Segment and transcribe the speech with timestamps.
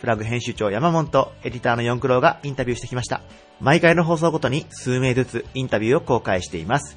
[0.00, 3.22] プラグ編集長山本とエディターの四九郎がインタビューしてきました。
[3.60, 6.96] 毎回の放送ごとに数名ずつインタビューを公開しています。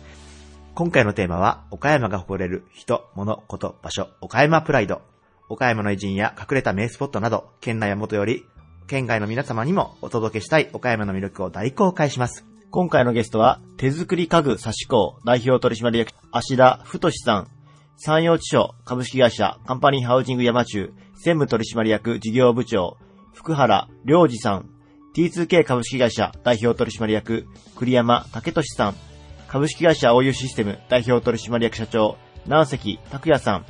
[0.75, 5.01] 今回のテーマは、岡山が誇れる人、物、こと、場所、岡山プライド。
[5.49, 8.45] 岡山の偉人や隠れた名スポットなど、県内はもとより、
[8.87, 12.45] 県外の皆様にもお届けしたい岡山の魅力を大公開します。
[12.71, 17.47] 今回のゲストは、手作り家具差し工代表取締役、芦田太さん、
[17.97, 22.95] 山陽地所株式会社カンパニーハウジング山中専務取締役事業部長、
[23.33, 24.69] 福原良二さん、
[25.13, 28.95] T2K 株式会社代表取締役、栗山武俊さん、
[29.49, 33.65] 株式会社 OU システム代表取締役社長、南関拓也さん、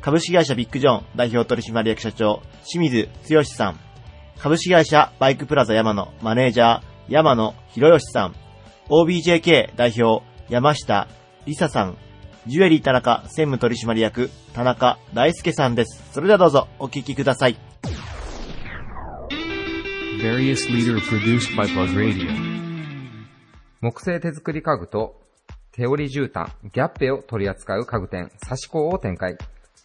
[0.00, 3.78] 株式会社ビッグジョン代表取締役社長、清水剛さん、
[4.36, 8.34] 株式会社バイクプラザ山野マネージャー、山野博義さん、
[8.88, 11.06] OBJK 代表、山下
[11.46, 11.96] 理沙さん、
[12.46, 16.12] ジュエリー田中専務取締役、田中大輔さんです。
[16.12, 17.56] それではどうぞお聞きください。
[23.80, 25.20] 木製手作り家具と
[25.72, 29.38] 手織り絨毯、ギャッペを取り扱う家具店、サシコを展開。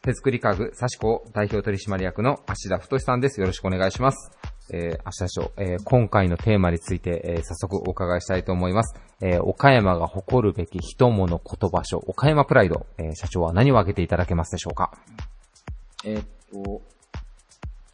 [0.05, 3.39] 手作り家具、サシコ代表取締役の芦田太さんです。
[3.39, 4.31] よろしくお願いします。
[4.69, 8.99] えー、芦田長、えー今回のテーマについて、えー早速お伺いしたいと思います。
[9.21, 14.91] えー岡山が誇るべき人物言葉所、岡山プライド、えー社長は何を挙げていただけますでしょうか？
[16.03, 16.81] えーっと、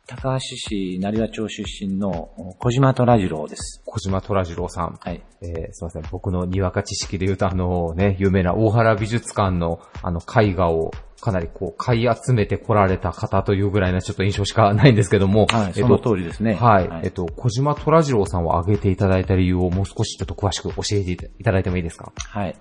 [0.08, 3.84] 高橋市成和町出身の小島虎次郎です。
[3.86, 4.98] 小島虎次郎さん。
[5.00, 5.22] はい。
[5.42, 6.04] えーすいません。
[6.10, 10.90] 僕のにわか知識で言うと、あのね、有名な大原美術館のあの絵画を
[11.22, 16.56] かなりこう買い集めて来られた方というぐらいなちょっと印象しかないんですけども、はい、えっとその通りですね。
[16.56, 22.12] はい、えっと、小島虎次郎さんを挙げていただいた理由をもう少しちょっと詳しく教えていただいてもいいですか？
[22.16, 22.56] はい。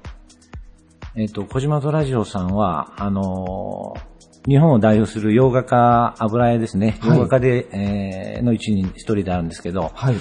[1.14, 6.96] えーっと、小島虎次郎さんは、あのー日本を代表する洋画家、油絵ですね。
[7.00, 10.14] はい洋画家で、えーの一人、一人であるんですけど、はい。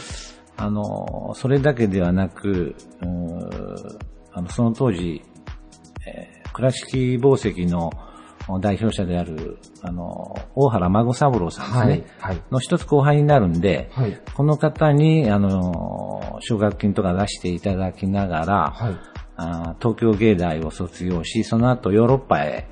[0.57, 3.99] あのーそれだけではなく、うーん
[4.33, 5.21] あの、その当時、
[6.05, 7.91] えー倉敷宝石の
[8.61, 12.07] 代表者である、あのー大原孫三郎さんですね。
[12.19, 12.35] はい。
[12.35, 12.43] はい。
[12.51, 14.19] の一つ後輩になるんで、はい。
[14.33, 18.95] この方に、あのー、奨学金とか出していただきながら、はい。
[19.35, 22.67] あー東京芸大を卒業し、その後ヨーロッパへ、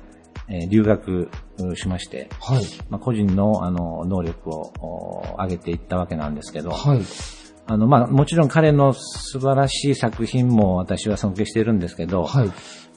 [0.48, 1.28] えー留学
[1.58, 2.62] うしまして、はい。
[2.88, 7.00] まあ、個人のあの能力をお上げていったわけなんですけど、はい。
[7.68, 12.50] あのまあ、もちろん彼の素晴らしい作品も私は尊敬しているんですけど、はい。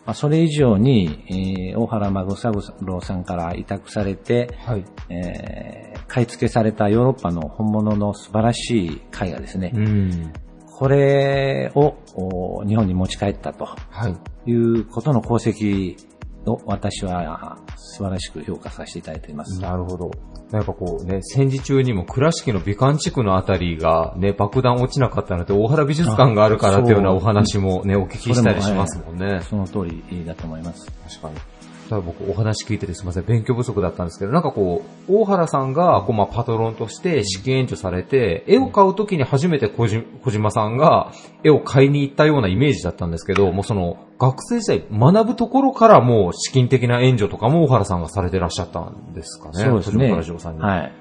[0.06, 2.52] まあ、それ以上に、えー大原孫三
[2.82, 4.86] 郎さんから委託されて、はい。
[5.10, 9.72] えー買い付けされたヨーロッパの本物の素晴らしい絵画ですね。
[9.76, 10.34] うん。
[10.66, 14.50] これをお日本に持ち帰ったとはい。
[14.50, 15.98] いうことの功績
[16.46, 19.62] を私は素晴らしく評価させていただいています。
[19.62, 20.12] なるほど。
[20.52, 29.42] なんかこうね、戦時中にも倉敷の美観地区のあたりがね、爆弾落ちなかったので、大原美術館があるからっていうようなお話もね、お聞きしたりしますもんね。
[29.42, 30.92] その通りだと思います。
[31.08, 31.59] 確かに。
[31.90, 41.12] ただ僕お話聞いててすみません、勉強不足だったんですけど、なんかこう、大原さんがこうまあパトロンとして資金援助されて、絵を買うときに初めて小島さんが
[41.44, 49.64] 絵を買いに行ったようなイメージだったんですけど、もうその学生時代学ぶところからもう資金的な援助とかも大原さんがされてらっしゃったんですかね。
[49.64, 50.10] そうですね。
[50.10, 50.62] 小島虎次郎さんに。
[50.62, 50.92] はい。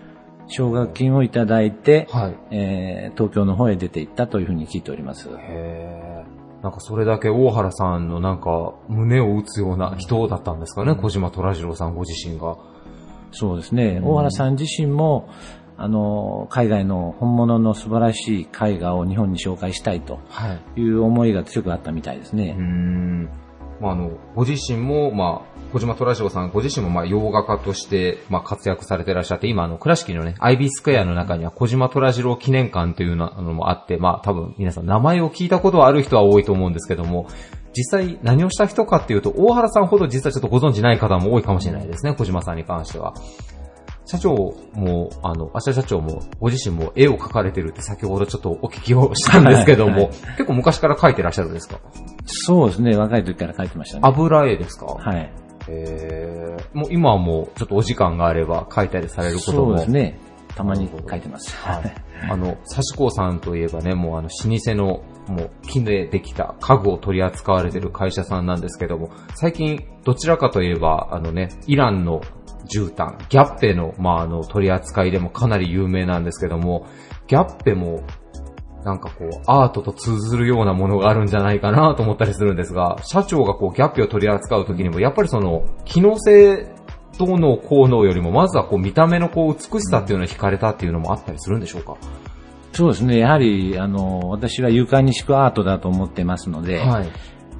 [0.46, 2.36] 奨学金をいただいて、はい。
[2.50, 5.28] えー東京の方へ出て行ったというふうに聞いております。
[5.28, 6.37] へー
[6.68, 12.58] なんかそれだけ大原さんのなんか胸を打つような人だったんですかね、小島虎次郎さんご自身が。
[13.32, 14.00] そうですね。
[14.04, 15.30] 大原さん自身も、
[15.78, 20.80] あの、海外の本物の素晴らしい絵画を日本に紹介したいとはい。
[20.80, 22.54] いう思いが強くあったみたいですね。
[22.58, 23.30] うーん。
[23.80, 37.28] まあ、あの、ご自身も、まあ、小島虎城さんご自身も、まあ、洋画家として、まあ、活躍されていらっしゃって、今、あの、倉敷のね、アイビースクエアの中には小島虎次郎記念館というのもあって、まあ、多分、皆さん名前を聞いたことはある人は多いと思うんですけども、
[37.76, 43.14] 実際何をした人かっていうと、大原さんほど実はちょっとご存じない方も多いかもしれないですね、小島さんに関しては。
[44.08, 44.34] 社長
[44.72, 51.78] も、あの、明日社長も、ご自身も絵を描かれてるって先ほどちょっとお聞きをしたんですけども、はいはい結構昔から描いてらっしゃるんですか？
[52.24, 54.02] そうですね、若い時から書いてましたね。
[54.04, 54.86] 油絵ですか？
[54.86, 55.32] はい。
[55.68, 59.68] えー、もう今はもうちょっとお時間があれば描いたりされることも。
[59.68, 60.18] そうですね。
[60.54, 61.54] たまに書いてます。
[61.56, 61.94] はい。
[62.30, 72.22] あの、サシコさんといえばね、もうあの、老舗の、もう木でできた家具を取り扱われてる会社さんなんですけども、最近どちらかといえば、あのね、イランの
[72.68, 76.86] 絨毯、ギャッペの、まあ、あの、取り扱いでもかなり有名なんですけども、
[77.26, 78.02] ギャッペも、
[78.84, 86.68] なんかこう、アートと通ずるようなものがあるんじゃないかなと思ったりするんですが、社長がこう、ギャッペを取り扱うときにも、やっぱりその、機能性
[87.18, 91.96] どうのこうのよりも、まずはこう、見た目のこう、美しさっていうのに惹かれたっていうのもあったりするんでしょうか？
[92.72, 93.18] そうですね。
[93.18, 97.08] やはり、あの、私は床に敷くアートだと思ってますので、はい。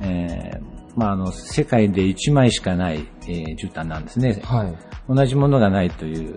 [0.02, 4.40] えーまあ、あの、世界で1枚しかない、えー絨毯なんですね。
[4.44, 4.74] はい。
[5.08, 6.34] 同じものがないという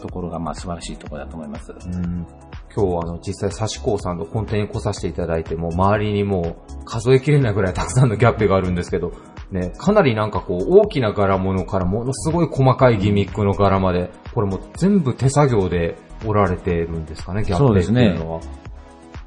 [0.00, 1.72] ところが、まあ、素晴らしいところだと思います。
[1.72, 2.26] うん
[2.72, 9.12] 今日はあの実際サシコーさんの本店に来させていただいても周りにもう数えきれないぐらいたくさんのギャッペがあるんですけど、
[9.50, 18.40] ね、かなりなんかこう大きな柄物からものすごい細かいギミックの柄まで、これもう全部手作業で織られてるんですかね、ギャッペっていうのは。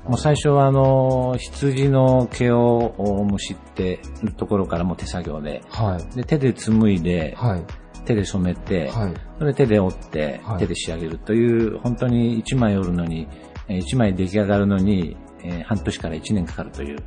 [0.08, 6.16] もう最初は、あの、羊の毛をむしってるところからも手作業で、はい。
[6.16, 7.64] で、手で紡いで、はい。
[8.06, 9.14] 手で染めて、はい。
[9.40, 13.28] それ手で折ってはい、手で仕上げるという、本当に一枚折るのに、
[13.70, 16.98] えー一枚出来上がるのに、えー半年から一年かかるという、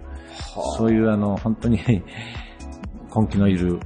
[0.79, 1.79] そういうあの、本当に
[3.15, 3.79] 根気のいる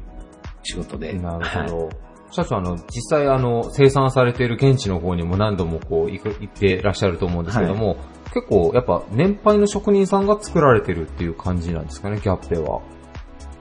[0.63, 1.13] 仕事で。
[1.15, 1.89] なるほはいど。
[2.31, 7.97] 社長、あの、実際、あの、生産されている現地の方にも何度もこう、行ってらっしゃると思うんですけども、
[8.33, 12.81] 結構、やっぱ、年配の職人さんが作られてるっていう感じなんですかね、ギャッペは。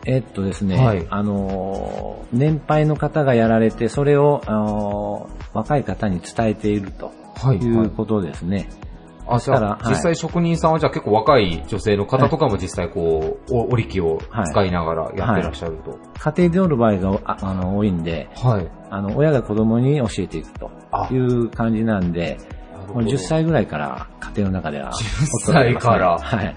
[0.06, 8.70] えっとですね、はいあのー、年配の方がやられて、それを、あのー若い方に伝えているとはいいうことですね。
[9.28, 14.20] あ、じゃあ、だから実際職人さんはじゃあ結構若い女性の方とかも実際こう、お織り機を
[14.52, 15.98] 使いながらやってらっしゃると。
[16.20, 18.72] 家庭でおる場合がああの多いんで、はい。
[18.90, 22.38] あの、親が子供に教えていくとあいう感じなんで、
[22.94, 24.92] もう10歳ぐらいから家庭の中では。
[24.92, 26.46] 10歳からはい。
[26.46, 26.56] ね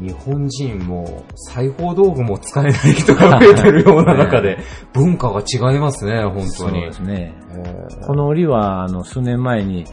[0.00, 4.58] 日本人も裁縫道具も使えない人が増えてるような中で、
[4.94, 6.92] 文化が違いますね、本当にそうで。
[6.92, 7.34] すね。
[7.50, 9.84] えーこの織は、あの、数年前に、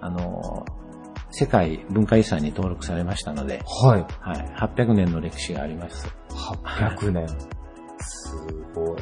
[0.00, 0.64] あの、
[1.30, 4.06] 世界文化遺産に登録されましたので、はい。
[4.20, 4.46] はい。
[4.56, 6.14] 800年の歴史があります。
[6.30, 7.26] 800年。
[7.98, 8.36] す
[8.74, 8.96] ごい。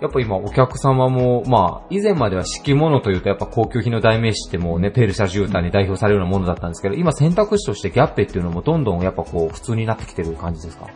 [0.00, 10.88] やっぱ今お客様も、まあ、以前までは敷物というとやっぱ高級品の代名詞ってもうね、ペルシャ絨毯に代表されるようなものだったんですけど、今選択肢としてギャッペっていうのもどんどんやっぱこう普通になってきてる感じですか？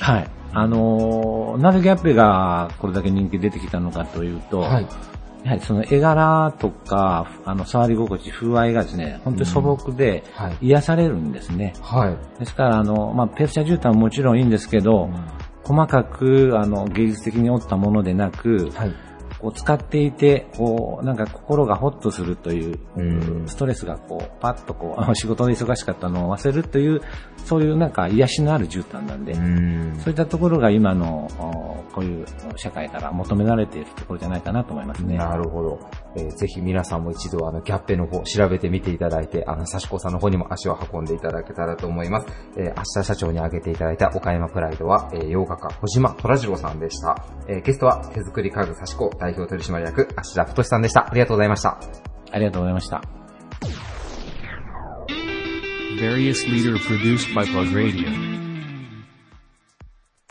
[0.00, 0.30] はい。
[0.54, 4.86] あのなぜギャッペがこれだけ人気出てきたのかというと、はい。
[5.44, 10.56] やはりその絵柄とか、あの、触り心地、風合いがですね、本当に素朴で、はい。
[10.60, 11.72] 癒されるんですね。
[11.82, 12.16] はい。
[12.38, 15.10] ですから、あの、まあ、ペルシャ絨毯ももちろんいいんですけど、
[15.64, 18.92] 細かく、あの、芸術的に折ったものでなく、はい。
[19.42, 27.00] こう使っていて、こう、なんか心がホッとするという、うんストレスがこう、パッとこう、仕事で忙しかったのを忘れるという、
[27.44, 35.16] そういうなんか癒しのある絨毯なんで、うんそういったところが今の、おこういう社会から求められているところじゃないかなと思いますね。
[35.18, 35.78] なるほど。
[36.16, 42.26] えーぜひ皆さんも一度あのギャッペの方調べてみていただいて、あの、サシコさんの方にも足を運んでいただけたらと思います。
[42.56, 47.24] えー明日社長に挙げていただいた岡山プライドは、えー洋画家小島虎次郎さんでした。
[47.48, 51.08] えーゲストは手作り家具サシコ代表取締役芦田太さんでした。
[51.08, 51.78] ありがとうございました。
[52.30, 53.02] ありがとうございました。
[56.00, 58.32] Various leader produced by Plug Radio.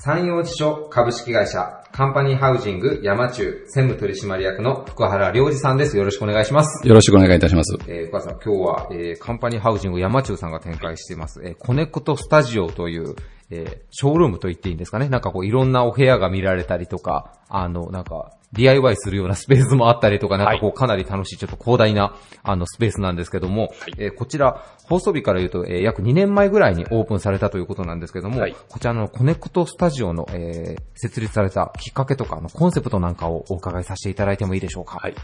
[0.03, 5.96] 山陽地所株式会社カンパニーハウジング山中専務取締役の福原良二さんです。
[5.96, 6.88] よろしくお願いします。
[6.88, 7.77] よろしくお願いいたします。
[7.88, 13.15] えー、福原さん、今日は、えー、カンパニーハウジング山中さんが展開しています、えー、コネクトスタジオという、
[13.51, 15.10] えー、ショールームと言っていいんですかね。
[15.10, 34.98] なんかこう、いろんなお部屋が見られたりとか、あの、なんか、DIY するような スペースもあったりとか、なんかこう、かなり楽しい、ちょっと広大な、あの、スペースなんですけども、えーこちら、放送日から言うと、えー約2年前ぐらいにオープンされたということなんですけども、はいこちらのコネクトスタジオの、えー設立されたきっかけとか、あの、コンセプトなんかをお伺いさせていただいてもいいでしょうか？
[35.01, 35.15] はい。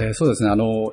[0.00, 0.92] えーそうですね、あの、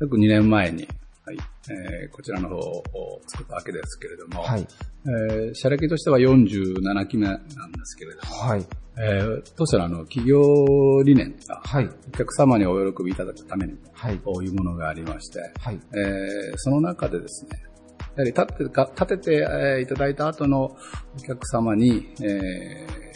[0.00, 0.88] 約2年前に、
[1.24, 1.36] はい。
[1.70, 2.82] えーこちらの方を
[3.28, 4.66] 作ったわけですけれども、はい。
[5.06, 7.46] えー社歴としては47期目なんで
[7.84, 8.66] すけれども、はい。
[8.98, 10.42] えー当社のあの企業
[11.04, 11.88] 理念が、はい。
[12.08, 14.18] お客様にお喜びいただくために、はい。
[14.18, 15.80] こういうものがありまして、はい。
[15.94, 17.50] えーその中でですね、
[18.16, 23.12] やはり立ててか立てて、えーいただいた後のお客様に、えー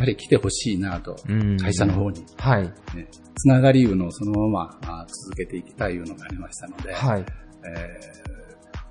[0.00, 2.62] やはり来てほしいなと、うん会社の方に、はい。
[2.62, 7.24] ね、つながりいうのをそのままあ続けていきたいいうのがありましたので、はい。
[7.64, 8.30] えー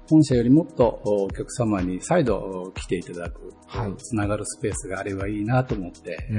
[0.09, 6.33] 本社よりもっとお客様に再度来ていただく、はいつながるスペースがあればいいなと思って、え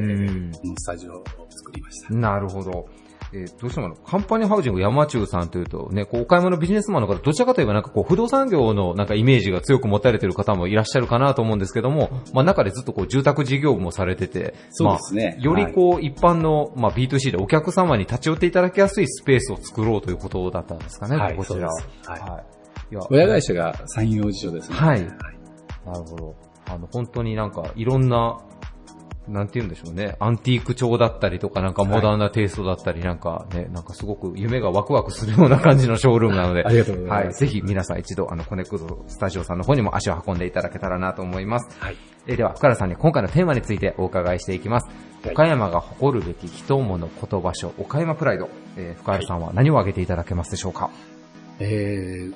[0.52, 2.12] このスタジオを作りました。
[2.12, 2.88] なるほど。
[3.32, 21.80] えーどうしてもカンパニーハウジング山中さんというとね、こう、お買い物ビジネスマンの方、どちらかといえばなんかこう、不動産業のなんかイメージが強く持たれている方もいらっしゃるかなと思うんですけども、まあ中でずっとこう、住宅事業部もされてて、そうですねまあ、よりこう、一般の、まあ B2C でお客様に立ち寄っていただきやすいスペースを作ろうということだったんですかね、はいこちらは。
[21.80, 22.92] いはい。
[22.92, 24.76] いや親会社が山陽地所ですね。
[24.76, 25.00] はい
[25.86, 26.34] なるほど。
[26.66, 28.38] あの、本当になんか、いろんな、
[29.30, 30.16] なんて言うんでしょうね。
[30.18, 36.64] アンティーク調だったりとか、なんかモダンなテイストだったり、なんかね、なんかすごく夢がワクワクするような感じのショールームなので。
[36.66, 37.34] ありがとうございますはい。
[37.34, 41.78] ぜひ皆さん一度、あの、コネクトスタジオさんの方にも足を運んでいただけたらなと思います。
[41.80, 41.96] はい。
[42.26, 44.86] えーでは、深田さんに今回のテーマについてお伺いしていきます。
[44.86, 48.48] はい岡山が誇るべき人物言葉書、岡山プライド。
[48.78, 50.88] えー深田さんは何を挙げていただけますでしょうか、
[51.58, 52.34] えー、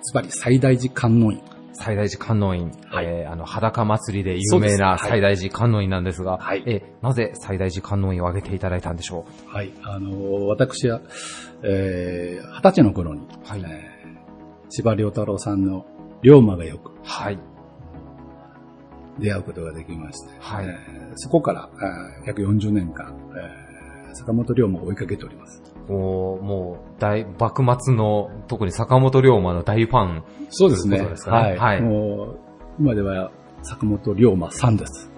[0.00, 1.53] つまり最大寺観音院。
[1.74, 9.72] 最大寺観音院、はいえーあの、裸祭りで有名なはい最大寺観音院なんですが、はいえーなぜ最大寺観音院を挙げていただいたんでしょはい。
[9.82, 11.00] あの、私は、
[11.62, 13.62] えー、二十歳の頃に、うはい。
[13.66, 14.04] えー
[14.70, 15.84] 千葉良太郎さんの
[16.22, 17.38] 龍馬がよくはい。
[19.20, 25.60] 出会うことができまして、はいえーそこから、えー約40年間、えー坂本龍馬を追いかけております。
[25.88, 30.22] もう、もう、大、幕末の、特に坂本龍馬の大ファン。
[30.50, 30.98] そうですね。
[31.16, 31.58] すかねはい。
[31.58, 32.38] はいもう、
[32.80, 33.30] 今では
[33.62, 35.10] 坂本龍馬さんです。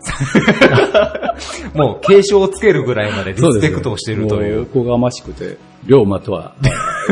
[1.75, 4.61] もう、継承をつけるぐらいまでリスペクトをしているという。
[4.61, 5.57] もおこがましくて、
[5.87, 6.55] 龍馬とは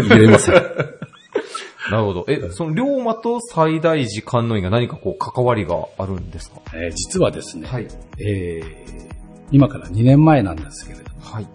[0.08, 0.54] 言えません。
[1.90, 2.24] なるほど。
[2.28, 6.56] え、その龍馬と最大寺観音院が何かこう、関わりがあるんですか？
[6.74, 7.86] えー実はですね、はい。
[8.18, 9.14] えー
[9.50, 11.46] 今から2年前なんですけれども、はい。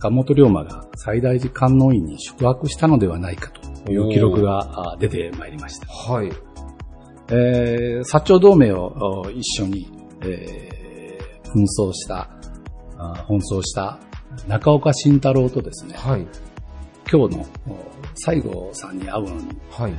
[0.00, 5.86] 坂本龍馬が最大寺観音院に宿泊したのではないかという記録があ出てまいりました。
[5.88, 6.30] はい。
[7.30, 9.90] えー、薩長同盟をお一緒に、
[10.22, 10.78] えー
[11.48, 12.28] 紛争した、
[12.98, 13.98] あ奔走した
[14.46, 16.26] 中岡慎太郎とですね、はい。
[17.10, 17.78] 今日のお
[18.14, 19.94] 西郷さんに会うのにはい。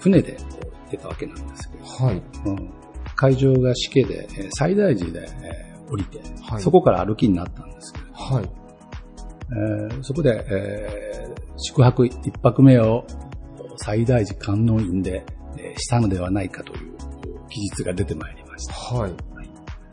[0.00, 2.22] 船で行ってたわけなんですけど、はい。
[2.46, 2.70] うん
[3.14, 8.63] 会場が死刑で、えー最大寺で、えー降りて、はいそこから歩きになったんですけど、はい。
[9.50, 13.06] えーそこで、えー宿泊一泊目を
[13.76, 15.24] 最大寺観音院で、
[15.56, 16.96] えーしたのではないかという
[17.48, 18.74] 記述が出てまいりました。
[18.74, 19.12] はい。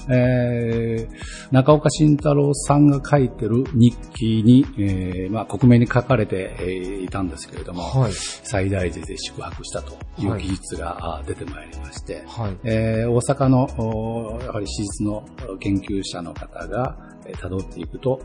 [0.10, 8.14] えー中岡慎太郎さんが書いてる日記に、えーまあ、克明に書かれてえーいたんですけれども、はい。
[8.14, 12.58] 最大寺で宿泊したといはいう記述があ出てまいりまして、はい。
[12.64, 15.24] えー大阪の、おやはり史実の
[15.60, 18.20] 研究者の方がえー辿っていくと、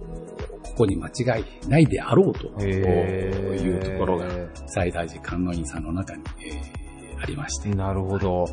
[0.81, 4.25] ここに間違いないであろうというところが、
[4.65, 6.81] 最大寺観音院さんの中に、えー
[7.21, 7.69] ありまして。
[7.69, 8.45] なるほど。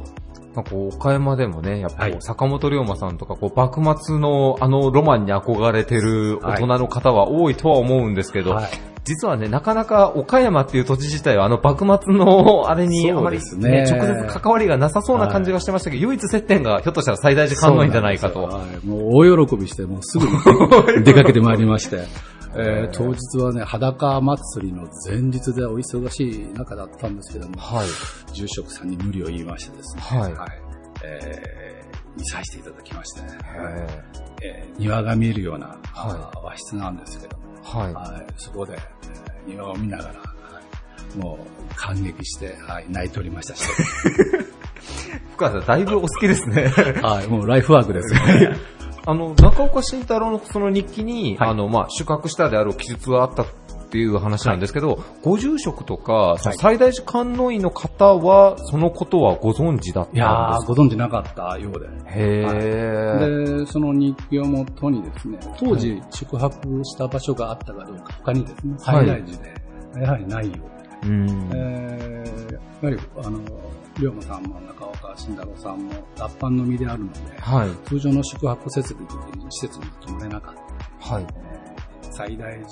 [0.55, 8.71] まあ、こう、岡山でもね、やっぱ坂本龍馬さんとか、こう、幕末のあのロマンに憧れてる大人の方は多いとは思うんですけど、はい
[9.05, 13.99] 実はね、なかなか岡山っていう土地自体はあの幕末のあれにあまり、そうですね。
[13.99, 18.43] 直接関わりがなさそうな感じがしてましたけど、唯一接点がひょっとしたら最大寺観音院じゃないかと。
[18.43, 18.87] はい。
[18.87, 22.01] もう大喜びして、もうすぐに出かけてまいりまして、
[22.57, 27.87] えー当日はね、裸祭りの前日でお忙しい中だったんですけども、はい。
[28.33, 30.33] 住職さんに無理を言いましてですね、はい。
[31.05, 33.25] えー見させていただきまして、へ
[34.43, 36.45] えー庭が見えるような、はい。
[36.45, 37.38] 和室なんですけど
[37.69, 37.95] はい。
[37.95, 40.29] はい、そこで、えー庭を見ながら、はい
[41.17, 43.65] もう感激して、はい、泣いておりましたし、
[45.37, 46.69] 深谷さん、だいぶお好きですね。
[47.03, 48.57] はい、もうライフワークですね。
[49.07, 53.47] あの、中岡慎太郎のその日記に、はいあの、まあ、宿泊したである記述があった
[53.89, 60.61] っていう話なんですけど、ご住職とか、その最大寺観音院の方は、そのことはご存知だったんですか？
[60.67, 61.89] ご存知なかったようで。
[62.07, 63.59] へー。
[63.61, 71.09] で、その日記をもとにですね、当時宿泊した場所があったかどうか、他にですね、はい最大寺で、やはりないようで。
[71.09, 71.51] うん。
[71.55, 73.41] えーやはり、あの、
[73.99, 77.71] 龍馬さんも中岡慎太郎さんも脱藩の身であるので、はい。
[77.89, 79.05] 通常の宿泊設備
[79.51, 80.55] 施設に泊まれなかっ
[81.01, 81.15] た。
[81.15, 81.27] はい。
[82.13, 82.67] 最大寺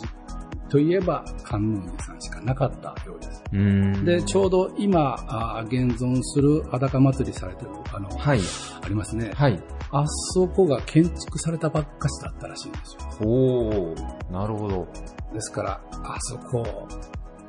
[0.69, 4.05] といえば観音寺さんしかなかったようです。
[4.05, 8.41] で、ちょうど今、あ現存する裸祭りされてる、あの、はい。
[8.83, 9.31] ありますね。
[9.35, 9.63] はい。
[9.93, 13.29] あそこが建築されたばっかしだったらしいんですよ。
[13.29, 14.33] おー。
[14.33, 14.89] なるほど。
[15.33, 16.89] ですから、あそこを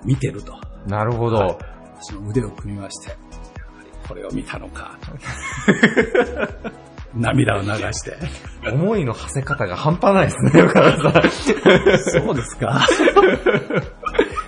[0.06, 0.54] 見てると。
[0.86, 1.38] なるほど。
[1.38, 5.12] はい私の腕を組みまして、やはりこれを見たのかと。
[7.18, 8.18] 涙を流して。
[8.72, 11.32] 思いの馳せ方が半端ないですね、岡田さん。
[12.22, 12.86] そうですか。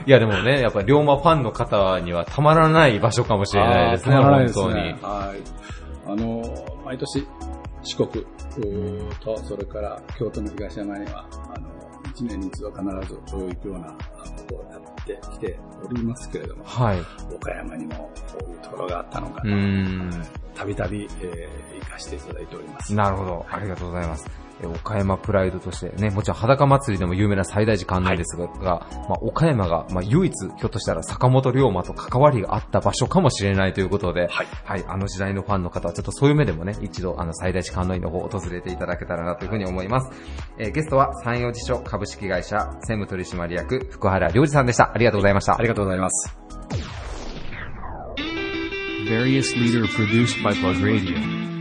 [0.05, 4.83] いやでもね、やっぱり龍馬ファンの方にはたまらない場所かもしれないですね、あーたまらないです本当に。
[4.85, 4.99] ね。
[5.01, 5.41] はい。
[6.07, 6.43] あの、
[6.85, 7.27] 毎年、
[7.83, 8.25] 四国
[9.21, 11.69] と、それから京都の東山には、あの、
[12.09, 13.97] 一年に一度必ずそういうようなこ
[14.47, 14.81] とをやっ
[15.15, 16.99] てきておりますけれども、はい。
[17.33, 20.25] 岡山にもこういうところがあったのかうーん。
[20.55, 22.93] たびたび、えー、行かせていただいております。
[22.93, 23.45] なるほど。
[23.49, 24.48] ありがとうございます。
[24.61, 34.47] え岡山プライドとしてね、もちろん裸祭りでも有名な最大寺観音ですが、がまあ、岡山が、まあ、唯一、ひょっとしたら坂本龍馬と関わりがあった場所かもしれないということで、はい。
[34.63, 40.11] はい、あの時代のファンの方は、ちょっとそういう目でもね、一度、あの、最大寺観音院の方を訪れていただけたらなというふうに思います。
[40.57, 44.91] えーゲストは、山陽地所株式会社、専務取締役、福原良二さんでした。
[44.93, 45.55] ありがとうございました。
[45.57, 46.37] ありがとうございます。
[49.09, 51.58] Various leader produced by Plug Radio.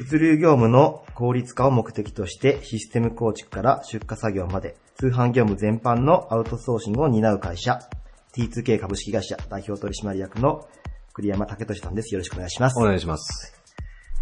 [0.00, 7.78] 物流業務の効率化を目的としてシステム構築から出荷作業まで通販業務全般のアウトソーシングを担う会社
[8.34, 10.66] T2K 株式会社代表取締役の
[11.12, 12.14] 栗山武俊さんです。
[12.14, 12.80] よろしくお願いします。
[12.80, 13.52] お願いします。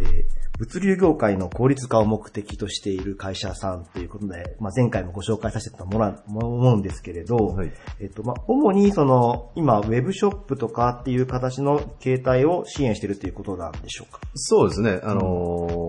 [0.00, 14.20] えー物流業界の効率化を目的としている会社さんということで、まあ、前回もご紹介させてもらう、思うんですけれど、はいえっと、まあ、主にその、今、ウェブショップとかっていう形の形態を支援しているということなんでしょうか？
[14.34, 15.00] そうですね。
[15.04, 15.20] あの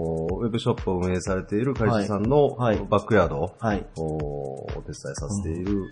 [0.06, 0.09] ー
[0.40, 3.86] ウェブショップを運営されている会社さんのバックヤードをはい。
[3.98, 5.90] お手伝いさせている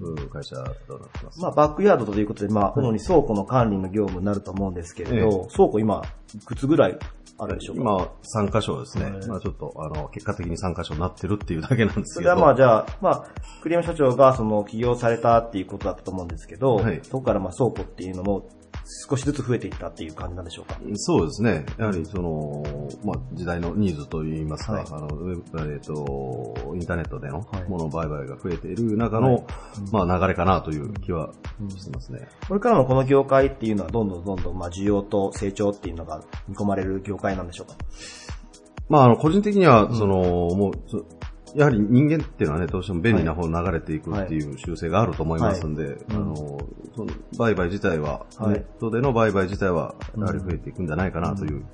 [0.00, 0.28] うん。
[0.28, 1.40] 会社となってます。
[1.40, 6.02] まあ、バックヤードということで、まあ、主に倉庫の管理の業務になると思うんですけれど、倉庫今、
[6.34, 6.98] いくつぐらい
[7.38, 7.82] あるでしょうか？
[7.82, 9.04] 今、3箇所ですね。
[9.04, 9.26] はい。
[9.26, 12.30] まあちょっと、あの、結果的に3箇所になってるっていうだけなんですけど。
[12.30, 13.26] それはまあじゃあ、まあ、
[13.62, 17.00] 栗山社長がその起業されたっていうことだったと思うんですけど、はい。
[17.02, 18.48] そこからまあ倉庫っていうのも
[19.08, 20.78] 少しずつ増えていったっていう感じなんでしょうか？
[20.94, 21.64] そうですね。
[21.78, 22.62] やはりその、
[23.04, 29.46] まあ、時代のニーズといいますか、はいあの、ウェブ、えっ、と、インターネットでのはいもの売買が増えている中の、
[29.92, 31.32] まあ、流れかなという気は
[31.76, 32.28] してますね。
[32.48, 37.76] これからもこの業界っていうのはどんどんどんどんまあ需要と成長っていうのが見込まれる業界なんでしょうか。
[38.88, 40.16] まあ、あの、個人的には、その、
[40.54, 41.04] もう、そ
[41.54, 46.34] やはり人間っていうのはね、どうしても便利な方に流れていくっていう習性があると思いますんで、あの、
[46.94, 48.52] その売買自体は、はい。
[48.52, 51.64] ネットでの売買自体は、やはり増えていくんじゃないかなという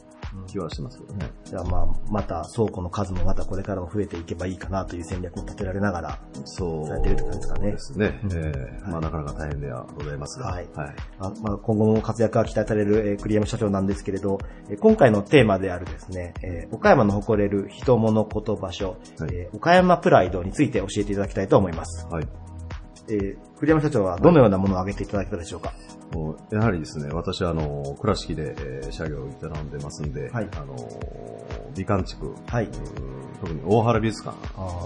[0.46, 1.30] 気はしますけどね。
[1.44, 8.20] じゃあまあ、また倉庫の数もまたこれからも増えていけばいいかなという戦略も立てられながら、そうされてるって感じですかねですね。
[8.34, 8.52] え
[8.86, 10.94] えまあ、なかなか大変ではございますが、はいはい。
[11.20, 22.06] あまあ、今後も活躍が期待される、えー栗山社長なんですけれど、えー今回のテーマであるですね、えー岡山の誇れる人物こと場所、はいえー岡山プライドについて教えていただきたいと思います。
[22.06, 22.28] はい。
[23.08, 25.72] えー栗山社長はどのようなものを挙げていただけたでしょうか、
[26.50, 30.48] やはりですね、私はあの、倉敷で、えー、社業を営んでますんで、はい。
[30.56, 30.76] あの、
[31.76, 32.64] 美観地区、はい。
[32.64, 32.72] うん
[33.40, 34.36] 特に大原美術館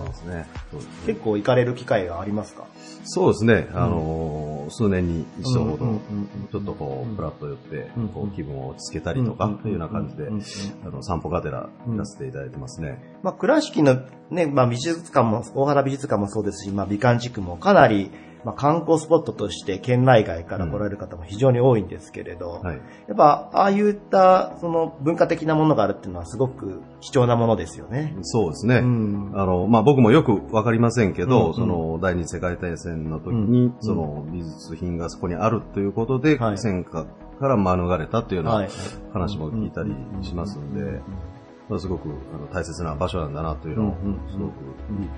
[0.04, 0.46] ですね。
[0.70, 1.06] そうですね。
[1.06, 2.66] 結構行かれる機会がありますか？
[3.04, 10.42] そうですね、あの、数年に一度ほどうんうんうん、ちょっとこう、フラッと寄ってうん、こう、気分を落ち着けたりとか、うんというような感じでうんうん、
[10.84, 13.02] あの、散歩がてら行かせていただいてますね。
[13.22, 18.10] まあ、倉敷のね、まあ、美術館も、大原美術館もそうですし、まあ、美観地区もかなり、
[18.44, 22.76] まあ、観光スポットとして県内外から来られる方も非常に多いんですけれど、はい。
[23.08, 28.14] やっぱ、ああいった、その、文化的なものがあるっていうのはすごく貴重なものですよね。
[28.22, 28.78] そうですね。
[28.78, 29.32] うん。
[29.34, 31.46] あの、まあ、僕もよくわかりませんけど、うん。
[31.48, 31.54] うん。
[31.54, 33.74] その、第二次世界大戦の時に、うん。
[33.80, 36.58] その、美術品がそこにあるということで、はい。
[36.58, 37.06] 戦火
[37.40, 38.60] から免れたというようは。
[38.60, 38.70] ない。
[39.12, 41.31] 話も聞いたりしますんで、まあ
[41.78, 43.96] すごくあの大切な場所なんだなというのを、
[44.30, 44.52] すごく、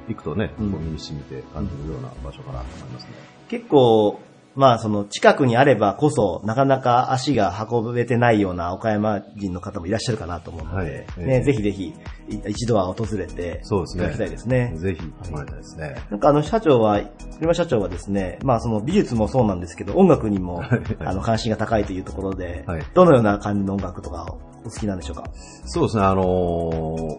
[0.09, 0.73] 行くとね、うん。
[0.73, 3.11] こう身に染みて感じるような場所かなと思いますね。
[3.49, 4.21] 結構、
[4.57, 10.89] まあ、その、近くにあればこそ、なかなか足が運べてないような岡山人の方もいらっしゃるかなと思うので、はい。
[10.89, 11.43] ね、ええ。
[11.43, 11.93] ぜひぜひ、
[12.29, 14.05] い一度は訪れて、そうですね。
[14.05, 14.73] いただきたいですね。
[14.77, 15.47] ぜひ、もらい。
[15.47, 15.57] たい。
[15.57, 15.97] ですね。
[16.09, 17.01] なんかあの社長は、
[17.41, 20.63] 車社長はですね、まあその美術もそうなんですけど、音楽にも、
[21.01, 22.83] あの関心が高いというところで、はい。
[22.95, 25.25] どのような感じの音楽とかお好きなんでしょうか？
[25.65, 27.19] そうですね、あのー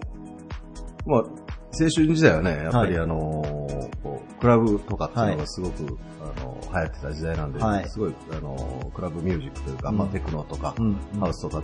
[1.05, 3.03] まあ、青春時代はね、やっぱりはい。
[3.03, 3.85] あのー
[4.39, 5.97] クラブとかっていうのがすごく、
[6.37, 7.89] あの流行ってた時代なんで、はい。
[7.89, 11.61] すごい、あのークラブミュージックというか、まあ、うんテクノとか、うんハウスとか、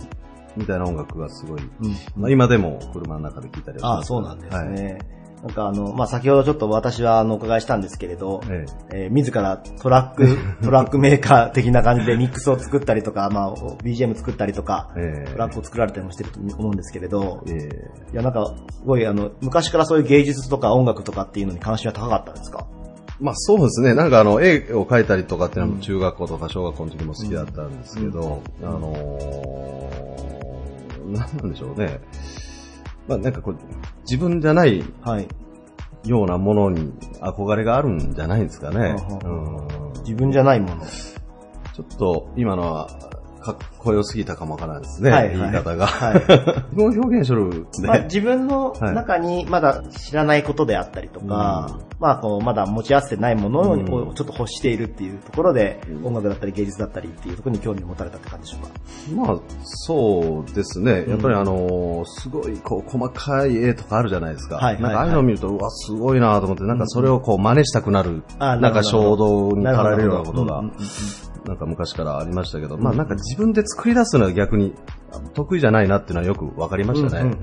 [0.56, 4.98] みたいな音楽がすごい、うんまあ、今でも車の中で聴いたりはしますああ、そうなんですね。
[5.42, 9.08] なんかあの、まあ、先ほどちょっと私はあの、お伺いしたんですけれど、ええ。
[9.08, 15.32] ー自らトラック、 トラックメーカー的な感じでミックスを作ったりとか、まあ、BGM 作ったりとか、ええ。
[15.32, 17.68] トラックを作られたりもしてると思うんですけれど、え。
[18.12, 22.68] いや、なんか、すごいあの、昔からそういう芸術とか音楽とかっていうのに関心は高かったんですか？
[23.20, 23.94] まあそうですね。
[23.94, 32.00] なんかあの、絵を描いたりとかっていうのも中学校とか小学校の時も好きだったんですけど、あのー、なんなんでしょうね。
[33.06, 33.56] まあなんかこう、
[34.02, 35.28] 自分じゃないはい。
[36.04, 38.96] ようなものに憧れがあるんじゃないですかね。
[39.24, 40.84] うん自分じゃないもの。
[40.84, 42.88] ちょっと今のは
[43.42, 45.38] かっこよすぎたかもわからないですね、はいはい。
[45.38, 45.86] 言い方が。
[45.86, 46.14] はい。
[46.14, 53.84] 自分を表現するんで、まあ、自分の中にまだ知らないことであったりとか、まあこうまだ持ち合わせてないものをうん。
[53.86, 59.32] ちょっと欲しているっていうところで、音楽だったり芸術だったりっていうところに興味を持たれたって感じでしょうか。
[59.32, 61.04] まあ、そうですね。
[61.08, 64.56] やっぱりあのーすごい、こう、細かい絵とかあるじゃないですか。
[64.56, 64.82] はいはいはい。
[64.82, 70.58] なんかああいうのを見ると、うわ、すごいなと思って、なんかそれをこう、真似したくなる、あなんか衝動に駆られるようなことが。
[70.58, 70.86] うんうんうんうん、
[71.46, 74.74] なんか昔からありましたけど、まあなんか自分で作り出すのは逆に
[75.34, 77.36] 得意じゃないなっていうのはよくわかりましたね。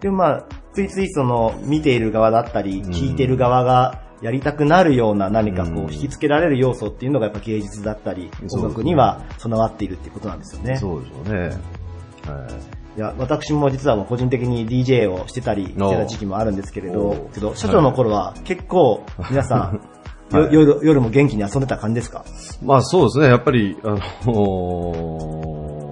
[0.00, 2.84] でもまあ、ついついその見ている側だったり、ん。
[2.84, 10.76] 聞いている側がやりたくなるような何かこう引きつけられる要素っていうのがやっぱ芸術だったり、音楽には備わっているっていうことなんですよね。
[10.76, 11.38] そうでしょうね。
[11.40, 12.96] はい。
[12.96, 19.80] いや、私も実はもう個人的に DJ をしてたりしてた時期もあるんですけれどけど、社長の頃は結構皆さん、
[20.30, 20.52] はい。
[20.54, 22.24] よ夜夜も元気に遊んでた感じですか？
[22.62, 23.88] まあそうですね、やっぱり、あ
[24.26, 25.90] の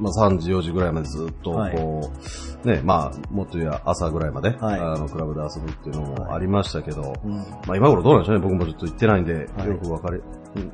[0.00, 1.76] まあ3時、4時ぐらいまでずっと、はい。
[1.76, 2.10] こ
[2.64, 4.80] う、ね、まあ、もっと言えば朝ぐらいまで、はい。
[4.80, 7.36] あの、クラブで遊ぶっていうのもありましたけど、うん。
[7.36, 9.68] まあ今頃どうなんでしょうね、僕もちょっと行ってないんで、はい。
[9.68, 10.20] よくわかり、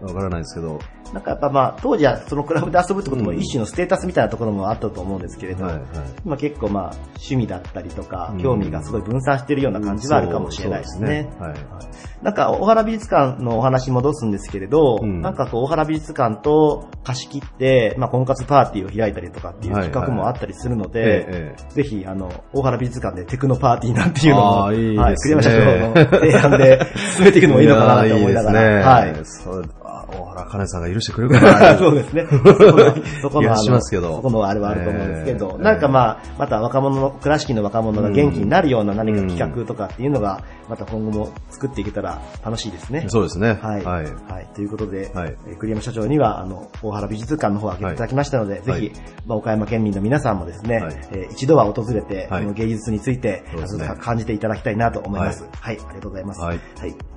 [0.03, 0.79] わからないですけど、
[1.13, 5.83] なんかやっぱまあ、当時はそのクラブで遊ぶってことも一種のステータスみたいなところもあったと思うんですけれど、はい、はい。
[6.25, 8.43] 今結構まあ、趣味だったりとかう、ん。
[8.43, 11.31] 興味がすごい分散してるような感じはあるかもしれないですね。
[11.31, 15.21] そうそうですねなんか、大原美術館のお話に戻すんですけれど、うん。
[15.21, 21.71] なんかこう、大原美術館と貸し切って、まあ、婚活パーティーを開いたりとかっていう企画もあったりするので、はいはいええ。
[21.71, 25.03] ぜひ、あの、大原美術館でテクノパーティーなんていうのも、いいですね。
[25.03, 29.09] はい、栗山社長の提案で 進めていくのもいいのかなと思いながら、 い。
[29.09, 29.15] いい。
[29.17, 29.53] ですね。
[29.53, 30.67] そうあ大原かね。
[30.67, 32.27] さんが許してくれるかなそうですね。
[33.21, 35.63] そこの、そこのそこのあれはあると思うんですけど、ええ。
[35.63, 42.13] なんかまあ、また若者の、倉敷の若者が元気になるような何か企画とかっていうのが、また今後も作っていけたら
[42.44, 43.05] 楽しいですね。
[43.09, 43.59] そうですね。
[43.61, 43.85] はい。
[43.85, 44.05] はい。
[44.05, 44.46] はい。
[44.55, 48.92] ということで、はいえー栗山社長には、あの、大原美術館の方を開けていただきましたので、ぜひ、はい
[49.27, 53.64] まあ、岡山県民の皆さんもですね、はいえー一度は訪れて、はいこの芸術について、ね
[54.00, 55.48] 感じていただきたいなと思います。
[55.61, 56.40] はい、ありがとうございます。
[56.40, 56.61] はい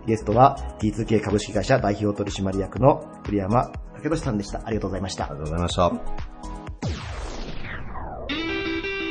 [0.05, 4.61] ゲストは T2K 株式会社代表取締役の栗山武俊さんでした。
[4.65, 5.27] ありがとうございましたあ。
[5.27, 5.91] りがとうございました。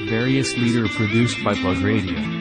[0.08, 2.35] Various leader produced by Plug Radio.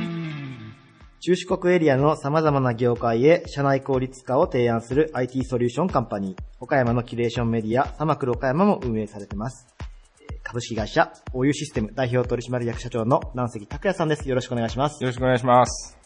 [1.26, 9.66] 中四国エリアの様々な業界へ社内効率化を提案する IT ソリューションカンパニー、岡山のキュレーションメディア、サマクル岡山も運営されています。
[10.22, 14.30] えー株式会社、OU システム代表取締役社長の南関拓也さんです。
[14.30, 15.04] よろしくお願いします。
[15.04, 15.98] よろしくお願いします。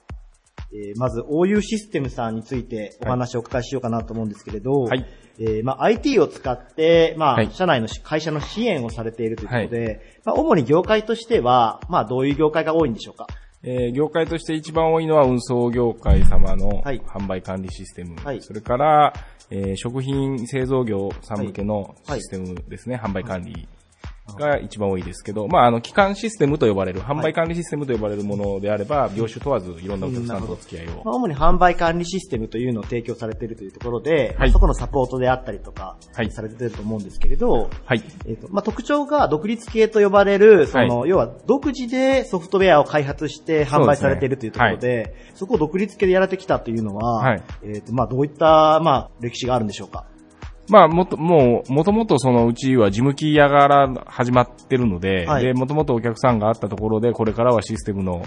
[0.72, 5.06] えーまず、OU システムさんについてお話をお伺いしようかなと思うんですけれど、はい
[5.38, 13.28] えーまあ、IT を使って、まあ、はい社内のし会社の支援をされているということで、まあ、主に業界としては、まあ、どういう業界が多いんでしょうか？
[13.64, 17.00] えー業界として一番多いのは運送業界様のはい。
[17.02, 18.16] 販売管理システム。
[18.24, 18.42] はい。
[18.42, 19.14] それから、
[19.50, 22.96] えー食品製造業さん向けのシステムですね。
[22.96, 23.68] 販売管理
[24.36, 31.02] が一番多いですけど、まあ、あの、基幹システムと呼ばれる、販売管理システムと呼ばれるものであれば、業種問わずいろんなお客さんとお付き合いを。
[31.04, 36.32] まあ主に販売管理システムというのを提供されているというところで、まあはいそこのサポートであったりとか、はい。
[36.32, 38.04] されていると思うんですけれど、はい。
[38.28, 47.44] えっとまあ、特徴が独立系と呼ばれる、その、は要は独自でソフトウェアを開発して販売されているというところで、そこを独立系でやられてきたというのは、はい。
[47.64, 50.06] えっとまあ、どういった、まあ、歴史があるんでしょうか？
[50.70, 55.44] まあ、もっと、もう、もともとそのうちは事務機屋から始まってるので、はい。
[55.44, 58.24] で、もともとお客さんがあったところで、これからはシステムの、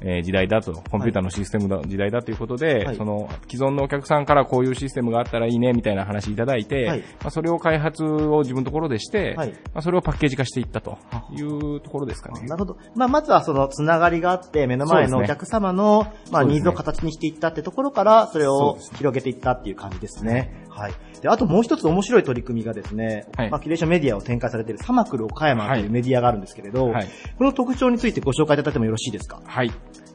[0.00, 2.96] えー時代だと、コンピューターのシステムの時代だということで、はい。
[2.96, 6.98] その、既存のお客さんからこういうシステムがあったらいいね、みたいな話いただいて、はい。
[7.00, 9.52] まあ、それを開発を自分のところでして、はい。
[9.52, 10.98] まあ、それをパッケージ化していったと
[11.32, 12.46] いうところですかね。
[12.46, 12.76] なるほど。
[12.94, 20.66] まあ、まずはそのつながりがあって、目の前のお客様の、まあ、ニーズを形にしていったってところから、それを広げていったっていう感じですね。
[20.68, 20.92] はい。
[21.24, 23.50] で、あともう一つ面白い取り組みがですね、はい。
[23.50, 25.88] まあ、キュレーションメディアを展開されているサマクル岡山というはい。
[25.88, 27.08] メディアがあるんですけれど、はい。
[27.38, 29.40] この特徴についてご紹介いただいてもよろしいですか？
[29.42, 29.72] はい。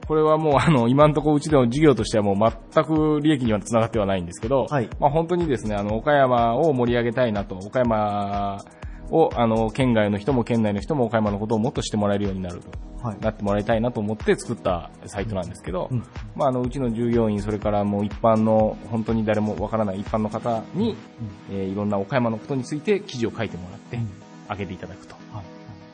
[0.08, 4.90] これはもう、あの、今のところうちでの事業としてはもう全く利益にはつながってはないんですけど、はい。
[5.00, 8.64] まあ本当にですね、あの、岡山を盛り上げたいなと、岡山
[9.12, 12.70] を、あの、県外の人も県内の人も岡山のことをもっと知ってもらえるようになると。
[13.02, 16.04] はいなってもらいたいなと思って作ったサイトなんですけど、うん
[16.36, 20.98] まあ、あの、うちの従業員、それからもう一般の、本当に誰もわからない一般の方に、
[21.50, 24.00] えーいろんな岡山のことについて記事を書いてもらって、
[24.50, 25.19] 上げていただくと。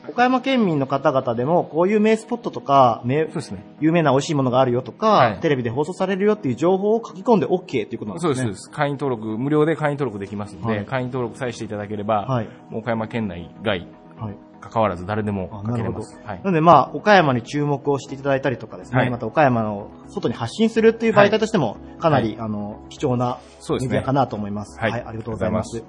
[0.08, 3.64] 岡山県民の方々でも、こういう名スポットとか、名そうですね。
[3.80, 8.34] 有名な美味しいものがあるよとか、はいテレビで放送されるよっていう情報を書き込んで OK っていうことなんですね。
[8.34, 8.70] そうです。
[8.70, 12.48] 会員登録、無料で会員登録できますので、はい会員登録さえしていただければ、はい。
[12.72, 13.88] 岡山県内外、
[14.18, 14.36] はい。
[14.60, 16.18] 関わらず誰でもあ書けれます。
[16.24, 16.50] はいな。
[16.50, 24.78] のでまあ、岡山に注目をしていただいたりとかですね、はいまた岡山の外に発信するっていう媒体としても、かなり、はあの、貴重なそうですねメディアかなと思います。
[24.80, 25.84] はいありがとうございます。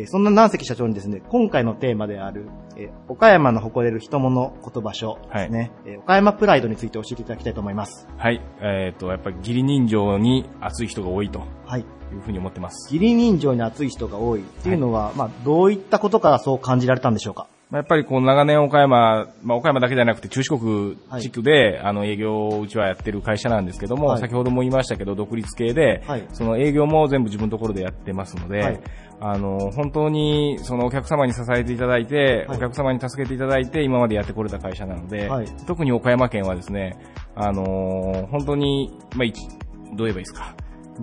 [0.00, 8.08] あえーそんな南関社長にですね、今回のテーマである、えー岡山の誇れる人物言葉書ですね、えー岡山プライドについて教えていただきたいと思います。
[8.16, 8.40] はい。
[8.60, 11.80] えっ、と、やっぱり義理人情に熱い人が多いとはい。
[11.80, 11.84] い
[12.16, 12.92] うふうに思ってます。
[12.92, 17.42] 義理人情に熱い人が多いっていうのは、まあ、どういったことからそう感じられたんでしょうか？
[17.42, 24.20] まあやっぱりこう長年岡山、まあ岡山だけじゃなくて中四国地区で、あの営業をうちはやってる会社なんですけども、はい。
[24.20, 26.26] 先ほども言いましたけど独立系で、はい。
[26.32, 28.80] その営業も全部自分のところでやってますので、はい。
[29.20, 32.58] あの、本当にそのお客様に支えていただいて、はい。
[32.58, 35.46] お客様に助けていただいて今までやってこれた会社なので、はい。
[35.66, 36.98] 特に岡山県はですね、
[37.36, 39.48] あの本当に、まあ一、
[39.96, 40.54] どう言えばいいですか。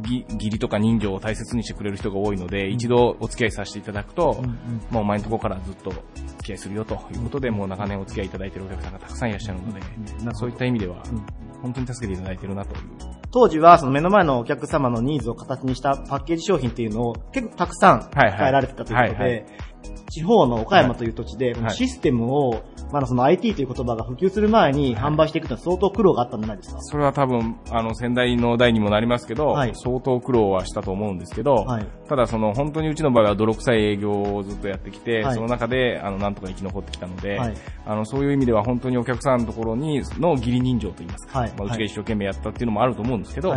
[0.02, 4.42] ぎ義理とか人情を大切にしてくれる人が多いので、一度お付き合いさせていただくと、
[4.92, 6.04] もうお前のところからずっと付
[6.44, 9.82] き合いするよということで、もう長年お付き合いいただいているお客さんがたくさんいらっしゃるので、
[10.34, 11.04] そういった意味では、
[11.62, 12.82] 本当に助けていただいているなという。
[13.32, 19.46] 当時はその目の前のお客様のニーズを形にしたパッケージ商品っていうのを結構たくさん変えられてたということで、
[20.10, 21.72] 地方の岡山という土地で、はい。
[21.72, 26.82] システムを、まだその IT という言葉が普及する前に販売していくのは相当苦労があったんじゃないですか？
[26.82, 29.72] それは多分、あの、先代の代にもなりますけど、はい。
[29.76, 31.88] 相当苦労はしたと思うんですけど、はい。
[32.08, 35.36] ただその本当にうちの場合は泥臭い営業をずっとやってきて、はい。
[35.36, 37.54] その中で、あの、なんとか生き残ってきたので、はい。
[37.86, 41.54] あの、そういう意味では本当にお客さんのところに、の義理人情といいますか、はい。
[41.58, 43.54] まあ、うちが一生懸命やったっていうのもあると思うんですけど、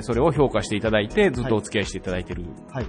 [0.00, 2.44] それを評価していただいて、ずっとお付き合いしていただいてる。
[2.72, 2.86] はい。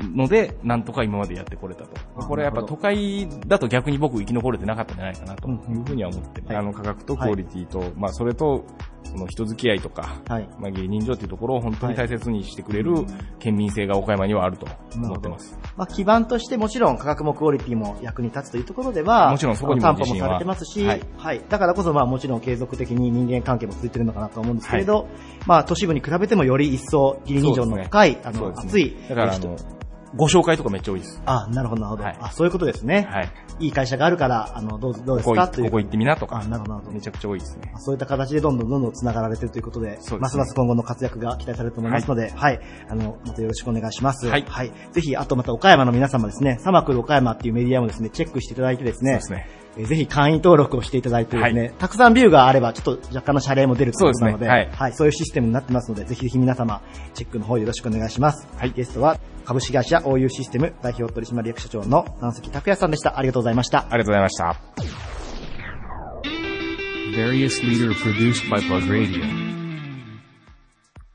[0.00, 1.90] ので、なんとか今までやってこれたと。
[2.16, 6.56] あこれやっぱ都会だと逆に僕生き残れてなかったんじゃないかなというふうには思って、はい。
[6.56, 8.64] あの価格とクオリティと、まあそれと、
[9.04, 10.48] その人付き合いとか、はい。
[10.58, 12.92] まあ芸人情っていうところを本当に大切にしてくれる
[13.38, 15.58] 県民性が岡山にはあると思ってます。
[15.76, 21.38] まあ、基盤としてもちろん価格もクオリティも役に立つというところでは、もちろんそこにも担保もされてますし、ははい。
[21.38, 21.40] い。
[21.48, 25.08] だからこそまあもちろん継続的に人間関係も続いてるのかなと思うんですけれど、
[25.46, 29.56] まあ都市部に比べてもより一層義理人情の深い、あの、ね熱い人だからあの、
[30.16, 31.22] ご紹介とかめっちゃ多いです。
[31.26, 33.08] あ、なるほど、なるほど、はいあ、そういうことですね。
[33.10, 33.32] はい。
[33.60, 35.48] いい会社があるから、あの、どうどうですここか？
[35.48, 35.64] という。
[35.64, 37.00] 行ここ行ってみなとかあ、、なるほど、なるほどめ。
[37.00, 37.72] ちゃくちゃ多いですね。
[37.78, 44.28] そういった形でどんどんどんどん繋がられてるということで、ですねますます今後の活躍が期待されると思いますので、はい、あの、またよろしくお願いします。
[44.28, 44.44] はい
[44.92, 49.63] ぜひ、あとまた岡山の皆様ですね、サマクル岡山っていうメディアもですね、チェックしていただいてですね、そうですね。
[49.76, 56.80] えーぜひ会員登録をしていただいてですね、たくさんビューがあれば、ちょっと若干の謝礼も出るということなので、そうですねはいそういうシステムになってますので、ぜひぜひ皆様、
[57.14, 58.46] チェックの方よろしくお願いします。
[58.56, 63.18] はいゲストは、株式会社 OU システム代表取締役社長の南関拓也さんでした。
[63.18, 63.80] ありがとうございました。
[63.80, 64.56] ありがとうございました。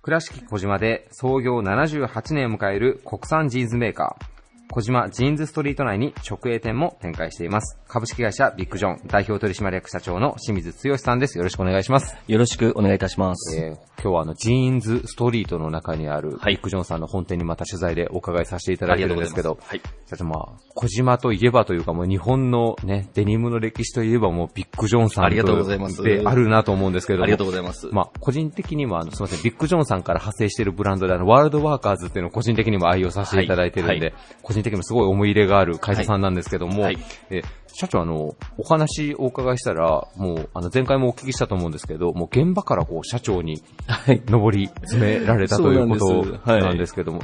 [0.02, 4.39] 倉敷小島で創業78年を迎える国産ジーンズメーカー。
[4.72, 7.80] 小島ジーンズストリート内に直営店も展開しています。
[7.88, 11.40] 株式会社ビッグジョン代表取締役社長の清水剛さんです。
[11.40, 12.16] よろしくお願いします。
[12.28, 13.58] よろしくお願いいたします。
[13.58, 27.88] えー今日はあの、ジーンズストリートの中にある、はいビッグジョンさんの本店にまた取材でお伺いさせていただいてるんですけど、ありがとうござい社長まあ、小島といえばというかもう日本のね、デニムの歴史といえばもうビッグジョンさんありがとうございますであるなと思うんですけどもありがとうございます。
[27.92, 36.96] まあ、個人的には、あの、すみません、ビッグジョンさんから派生しているブランドで、あの、ワールドワーカーズっていうのを個人的にも愛用させていただいてるんで、はい個人的にもすごい思い入れがある会社さんなんですけども、はい。
[36.96, 37.42] はいえ
[37.80, 44.22] 社長、あの、お話お伺いしたら、もう、あの、前回もお聞きしたと思うんですけど、もう現場からこう、社長に、はい。
[44.26, 47.24] 上り詰められたということなんですけども、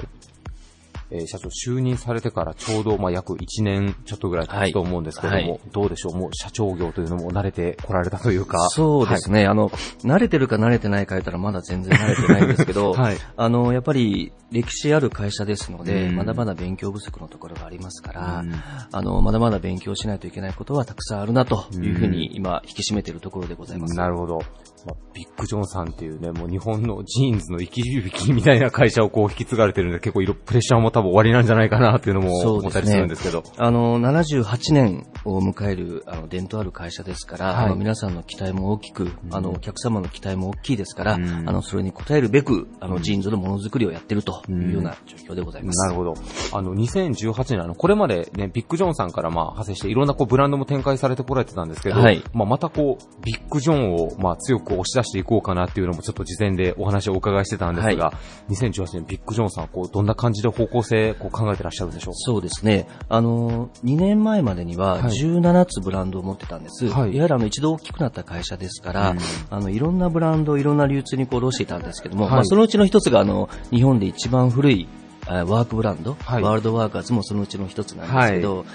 [1.12, 6.16] えー社長就任されてからちょうど、まあ、約1年ちょっとぐらい経つと思うんですけども、はいはいどうでしょう？
[6.18, 8.70] もう社長業というのも慣れてこられたというか。
[8.70, 9.46] そうですね。
[9.46, 9.70] あの、
[10.04, 18.54] 慣れてるか慣れてないか言ったらまだ全然慣れてないんですけど、 はいあの、やっぱり歴史ある会社ですので、うんまだまだ勉強不足のところがありますから、うん
[18.92, 23.96] あの、まだまだ勉強しないといけないことはたくさんあるなというふうに今引き締めているところでございます。
[23.96, 24.42] なるほど。
[24.86, 33.42] まあ、ビッグジョンさんっていうね、もう日本のジーンズの生き字引みたいな会社をこう引き継がれてるんで、結構いろプレッシャーも多分おありなんじゃないかなっていうのも思ったりするんですけど。
[33.42, 37.66] ねあの、78年を迎える、あの、伝統ある会社ですから、はい。
[37.66, 45.88] あの、皆さんの期待も大きく、あの、お客様の期待も大きいですから、あの、それに応えるべく、あの、ジーンズのものづくりをやってるというような状況でございます。
[45.88, 46.14] なるほど。
[46.54, 52.24] あの、2018年、あの、これまでね、ビッグジョンさんからまあ派生していろんなこうブランドも展開されてこられてたんですけど、はい。
[52.34, 58.14] まあまたこう、ビッグジョンをまあ強く押し出していこうかなっていうのもちょっと事前でお話をお伺いしてたんですが、
[58.50, 62.14] 2018年ビッグジョンさん、こう、どんな感じで方向性こう考えてらっしゃるんでしょう？
[62.16, 62.88] そうですね。
[63.10, 66.88] あの、2年前までにははい17つブランドを持ってたんです。
[66.88, 67.12] はい。
[67.12, 69.16] い、わゆるあの一度大きくなった会社ですから、
[69.50, 72.34] あのいろんなブランド、いろんな流通にこう卸していたんですけども、はい。
[72.34, 74.88] まあそのうちの一つがあの日本で一番古い
[75.28, 76.44] あワークブランド、はい。
[76.44, 78.66] ワールドワーカーズもそのうちの一つなんですけど、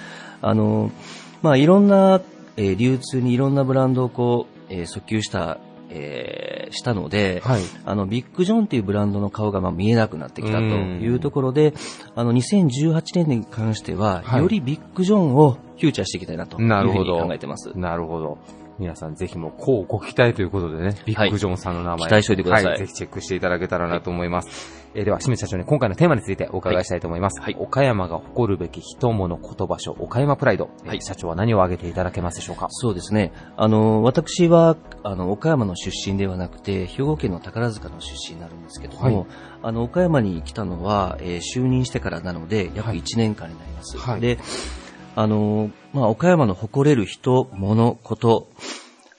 [0.41, 0.91] あの、
[1.41, 2.21] まあいろんな、
[2.57, 5.57] えー流通にいろんなブランドをこう、えー訴求した、
[5.91, 7.61] えーしたので、はい。
[7.85, 11.73] あの、ビッグジョンっていうブランドの顔がまあ見えなくなってきたというところで、
[12.15, 14.41] あの、2018年に関しては、はい。
[14.41, 17.77] よりビッグジョンをフューチャーしていきたいなというふうに考えてます。
[17.77, 18.37] なるほど。
[18.79, 22.65] 皆さんぜひもう、こうご期待ということでね、ビッグジョンさんの名前、期待しておいてください。
[22.65, 24.80] はい、ぜひチェックしていただけたらなと思います。
[24.93, 27.39] えーでは、清水社長に今回のテーマについてお伺いしたいと思います。
[27.41, 30.65] はい岡山が誇るべき人物言葉書、岡山プライド。
[30.65, 32.67] はいえー社長は何を挙げていただけますでしょうか？
[32.69, 33.31] そうですね。
[33.57, 39.27] あの、私は、あの、岡山の出身ではなくて、兵庫県の宝塚の出身になるんですけども、はい
[39.63, 43.97] あの、岡山に来たのは、えー就任してからなので、約1年間になります。
[43.97, 44.39] はいで、
[45.15, 48.47] あの、まあ、岡山の誇れる人、物、こと、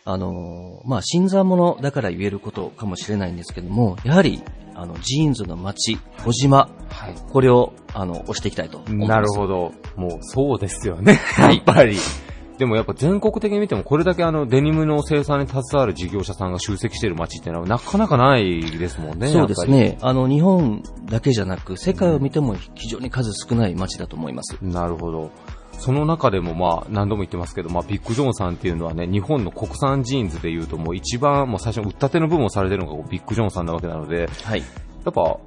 [0.04, 4.42] あの、まあ、新参者だから言えることかもしれないんですけども、やはり、
[4.74, 7.14] あの、ジーンズの街、小島、はい。
[7.30, 9.08] これを、あの、押していきたいと思います。
[9.08, 9.72] なるほど。
[9.96, 11.20] もう、そうですよね。
[11.38, 11.96] やっぱり。
[12.58, 19.32] でもやっぱ全国的に見てもこれだけあのデニムの生産に携わる事業者さんが集積している街っていうのはなかなかないですもんね。
[19.32, 19.98] そうですね。
[20.00, 24.56] あの、日本だけじゃなく、世界を見ても非常に数少ない街だと思います。
[24.62, 25.30] なるほど。
[25.72, 34.60] その中でもまあ何度も言ってますけど、まあビッグジョンさんっていうのはね、日本の国産ジーンズでいうともう一番もう最初の売ったての部分をされてるのがビッグジョンさんなわけなので、はい。
[34.60, 34.64] や
[35.10, 35.38] っぱ、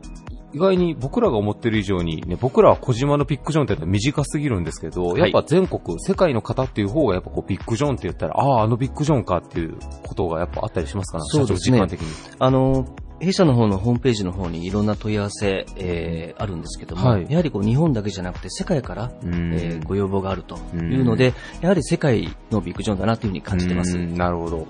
[0.53, 11.17] 意外に僕らが思ってる以上に、ね、僕らは児島のビッグジョンってのは身近すぎるんですけど、いやっぱ全国、世界の方っていう方がやっぱこうビッグジョンって言ったら、ああ、あのビッグジョンかっていうことがやっぱあったりしますか？
[11.17, 12.07] ね、そうですね時間的に。
[12.39, 12.85] あの、
[13.25, 23.97] 弊社の方のホームページの方にいろんな問い合わせ、えーあるんですけども、はいやはりこう日本だけじゃなくて世界から、うんえーご要望があるというので、やはり世界のビッグジョンだなというふうに感じてます。
[23.97, 24.67] うんなるほど。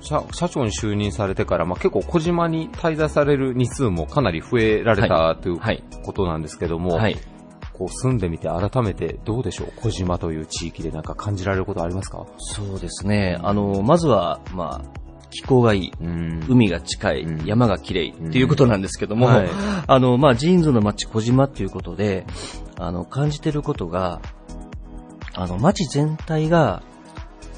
[0.00, 7.16] 社社長に就任されてから、まあ、結構小島に滞在される日数もかなり増えられた、はいというはいことなんですけども、はい。
[7.72, 9.72] こう住んでみて改めてどうでしょう？
[9.76, 12.26] 小島という地域でなんか感じられることありますか？
[12.38, 13.38] そうですね。
[13.42, 15.92] あの、まずは、まあ、気候がいい。
[16.00, 19.48] うん海が近い、うん山が綺麗っていうことなんですけども、はい
[19.86, 22.26] あの、まあ、ジーンズの街児島っていうことで、
[22.78, 24.20] あの、感じてることが、
[25.34, 26.82] あの、街全体が、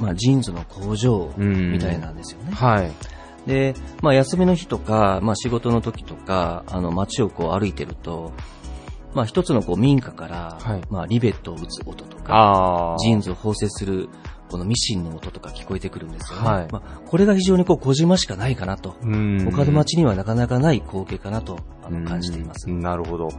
[0.01, 2.53] まあ、ジーンズの工場うんみたいなんですよね。
[2.53, 2.93] はい。
[3.47, 8.33] で、まあ、休みの日とか、まあ、仕事の時とか、あの、街をこう歩いてると、
[9.15, 12.97] まあ、一つのこう民家から、はいまあ、リベットを打つ音とか。
[13.01, 14.09] ジーンズを縫製する、
[14.49, 16.49] このミシンの音とか聞こえてくるんですよね。
[16.49, 18.97] はいまあ、これが非常にこう小島しかないかなと。
[19.03, 22.69] うん他の街にはなかなかない光景かなとあの感じています。
[22.69, 23.25] うんなるほど。
[23.25, 23.31] や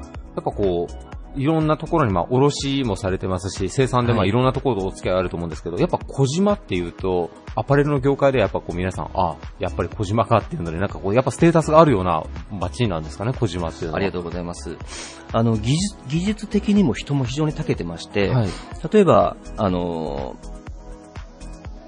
[0.41, 13.97] っぱこう、いろんなところに、まあ、卸もされてますし、生産で、まあ、はいいろんなところとお付き合いあると思うんですけど、やっぱ小島っていうと、アパレルの業界でやっぱこう皆さん、あやっぱり小島かっていうので、なんかこう、やっぱステータスがあるような街なんですかね、小島っていうのは。
[13.97, 14.77] ありがとうございます。
[15.31, 18.49] あの、技術、技術的にも人も非常に長けてまして、はい。
[18.91, 20.58] 例えば、あのー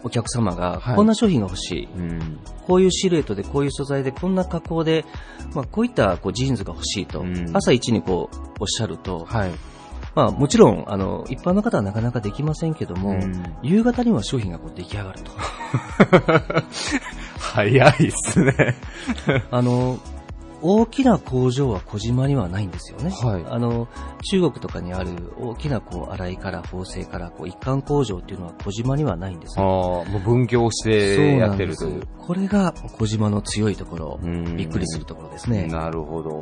[0.03, 2.39] お客様が、はいこんな商品が欲しい、うん。
[2.67, 5.05] こういうシルエットで、こういう素材で、こんな加工で、
[5.53, 9.51] まあ、こういったこうジーンズが欲しいと、うん朝一にこう、おっしゃると、はい。
[10.13, 15.31] まあ、もちろん、あの、一般の方はなかなかできませんけども、うん夕方には商品がこう出来上がると。
[17.39, 18.75] 早いっすね。
[19.51, 19.99] あの、
[20.61, 23.09] 大きな工場は小島にはないんですよね。
[23.11, 23.87] はいあの、
[24.29, 32.03] 中国とかにある大きなこう、洗いから縫製からこう、一貫工場っていうのは小島にはないんですああ、もう分業してやってるという。
[32.17, 35.67] これが小島の強いところ、うんびっくりするところですね。
[35.67, 36.29] なるほど。
[36.29, 36.41] も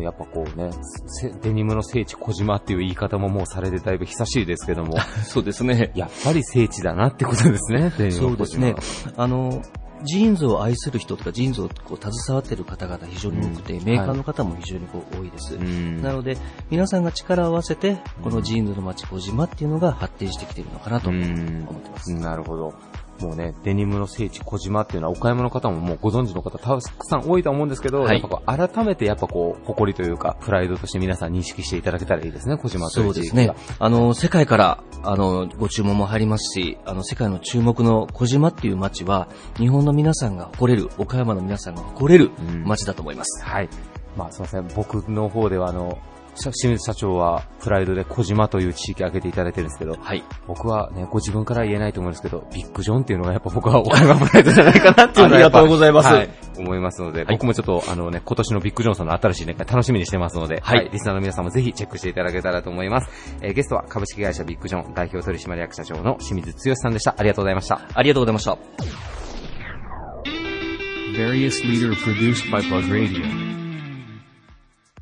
[0.00, 0.70] うやっぱこうね、
[1.06, 5.92] せデニムの聖地小島っていう言い方ももうされてだいぶ久しいですけども、 そうですね。
[5.94, 9.12] やっぱり聖地だなってことですね、デニムそうの小島ですね。
[9.16, 9.62] あの、
[10.04, 15.54] ジーンズを愛する人とか、ジーンズをこう携わっている方々非常に多くて、うんメーカーの方も非常にこう多いです。
[15.56, 16.36] うんなので、
[16.70, 22.12] 皆さんが力を合わせて、このジーンズの街児島っていうのが発展してきているのかなとう思っんてます。
[22.14, 22.74] なるほど。
[23.20, 33.42] もうね、デニムの聖地児島っていうのは岡山の方ももうご存知の方たくさん多いと思うんですけど、はいやっぱこう改めてやっぱこう、誇りというか、プライドとして皆さん認識していただけたらいいですね、児島とそいう地域が。
[33.42, 33.74] うですね。
[33.78, 43.44] あの、世界から、あの、ご注文も入りますし、あの、世界の注目の児島っていう街は、日本の皆さんが誇れる、岡山の皆さんが誇れるうん街だと思います。
[43.44, 43.68] はい。
[44.16, 46.07] まあすいません、僕の方ではあの、社
[46.38, 50.22] 清水社長はプライドで小島という地域を挙げていただいてるんですけど、はい。
[50.46, 63.36] 僕はね、ご自分から言えないと思うんですけど、ビッグジョンっていうのがやっぱ僕は岡山プライドじゃないかなっていうのはありがと うございますはい、思いますので、僕もちょっとあのね、今年のビッグジョンさんの新しい年会楽しみにしてますので、はいリスナーの皆さんもぜひチェックしていただけたらと思います。
[63.42, 67.14] えーゲストは株式会社ビッグジョン代表取締役社長の清水剛さんでした。
[67.18, 67.80] ありがとうございました。
[67.92, 68.56] ありがとうございました。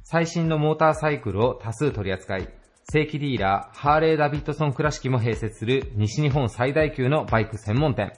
[0.08, 2.48] 最新のモーターサイクルを多数取り扱い、
[2.84, 8.12] 正規ディーラー、ハーレー・ダビッドソン倉敷も併設する西日本最大級のバイク専門店。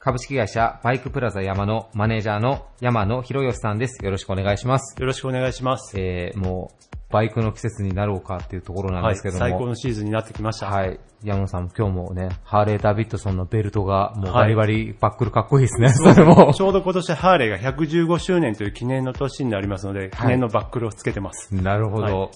[0.00, 4.04] 株式会社バイクプラザ山のマネージャーの山野博義さんです。
[4.04, 5.00] よろしくお願いします。
[5.00, 5.98] よろしくお願いします。
[5.98, 9.38] えー、もう、バイクの季節になろうかっていうところなんはい、ですけども。
[9.40, 10.66] 最高のシーズンになってきました。
[10.66, 11.00] はい。
[11.22, 15.90] 山野さんも今日もね、ハーレー・ダビッドソンのベルトがもうはいバリバリバックルかっこいいですね。
[15.90, 16.54] それも。
[16.54, 21.54] ちょうど今年ハーレーが115周年という記念の年になりますので、記念のバックルをつけてます。
[21.54, 22.20] なるほど。
[22.20, 22.30] はい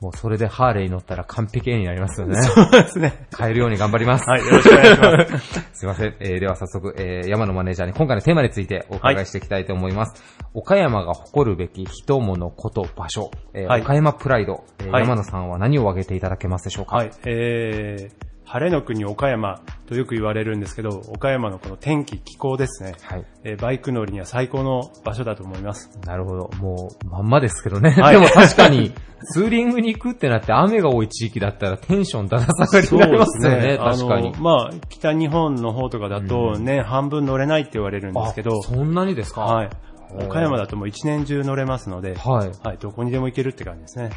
[0.00, 2.40] もうそれでハーレーに乗ったら完璧になりますよね。
[2.40, 3.26] そうですね。
[3.36, 4.30] 変えるように頑張ります。
[4.30, 5.58] はいよろしくお願いします。
[5.80, 6.14] すいません。
[6.20, 10.22] えーでは早速、えー山野マネージャーに今回のテーマについてお伺いしていきたいと思います。
[10.54, 16.94] 岡山が誇るべき人物こと場所、えーはい岡山プライド、えーはい山野さんは何を挙げていただけますでしょうか？
[16.98, 18.12] はい、えー、
[18.50, 22.94] 晴れの国岡山とよく言われるんですけど、岡山のこの天気、気候ですね。
[23.02, 23.24] はい。
[23.44, 25.90] えーバイク乗りには最高の場所だと思います。
[26.06, 26.50] なるほど。
[26.58, 27.90] もう、まんまですけどね。
[27.90, 28.92] はいでも確かに、
[29.32, 33.76] ツーリングに行くってなって雨が多い地域だったらテンションだだ下がりになりますよね。
[33.78, 34.32] あの確かに。
[34.40, 39.42] まあ、北日本の方とかだと年半分乗れないって言われるんですけど、あそんなにですか？
[39.42, 39.66] はい。
[39.66, 42.50] へー岡山だともう一年中乗れますので、はい。
[42.66, 44.08] はい、どこにでも行けるって感じですね。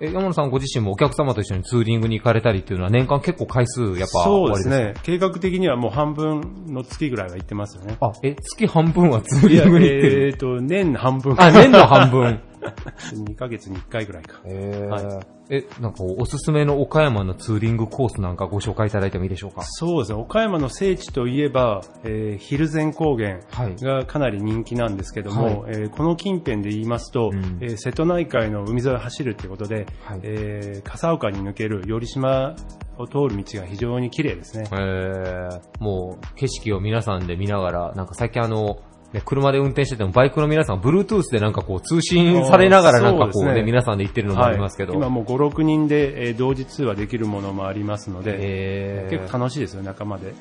[0.00, 4.94] え、山野さんご自身もお客様と一緒にツーリングに行かれたりっていうのは年間結構回数やっぱそうですね。
[5.02, 7.96] 計画的にはもう半分の月ぐらいは行ってますよね。
[8.00, 10.28] あ、え、月半分はツーリングに行ってる？
[10.28, 11.34] えーと、年半分。
[11.38, 12.40] あ、年の半分。
[13.14, 14.40] 2ヶ月に1回ぐらいか。
[14.44, 19.62] はいえ、なんかおすすめの岡山のツーリングコースなんかご紹介いただいてもいいでしょうか？
[19.62, 20.18] そうですね。
[20.18, 23.76] 岡山の聖地といえば、えー、蒜山高原はい。
[23.76, 32.56] がかなり人気なんですけども、えーこの近辺で言いますと、うんえー瀬戸内海の海沿いを走るってことで、はいえー笠岡に抜ける寄島
[32.98, 34.66] を通る道が非常に綺麗ですね。
[34.72, 38.78] えー、もう景色を皆さんで見ながら、なんか最近あの、
[39.16, 44.92] ね、車で運転しててもバイクの皆さん、Bluetooth でなんかこう通信されながらなんかこうね、そうね皆さんで行ってるのもありますけど。
[44.92, 50.34] はい、今もう5、6人で、えー同時通話できるものもありますので、えー結構楽しいですよ、仲間で。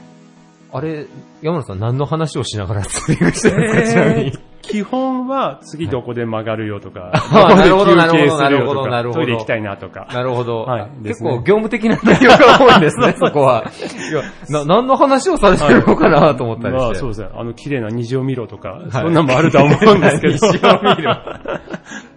[0.73, 1.05] あれ、
[1.41, 4.33] 山野さん何の話をしながらツーリングしてるんですか、ちなみに。
[4.67, 10.07] 基本は次どこで曲がるよとか、 あなるほどどこで休憩すなるほどよとかなるほどトイレ行きたいなとか。
[10.11, 10.63] なるほど。
[10.63, 13.65] はい結構業務的な内容が多いんですね、 そこは。
[14.11, 16.85] いや、な、何の話をされてるのかなと思ったりして。
[16.85, 17.29] まあそうですね。
[17.33, 20.33] あの綺麗な虹を見ろとか、そんなのもあるとは思うんですけど。
[20.51, 21.15] 虹を見ろ。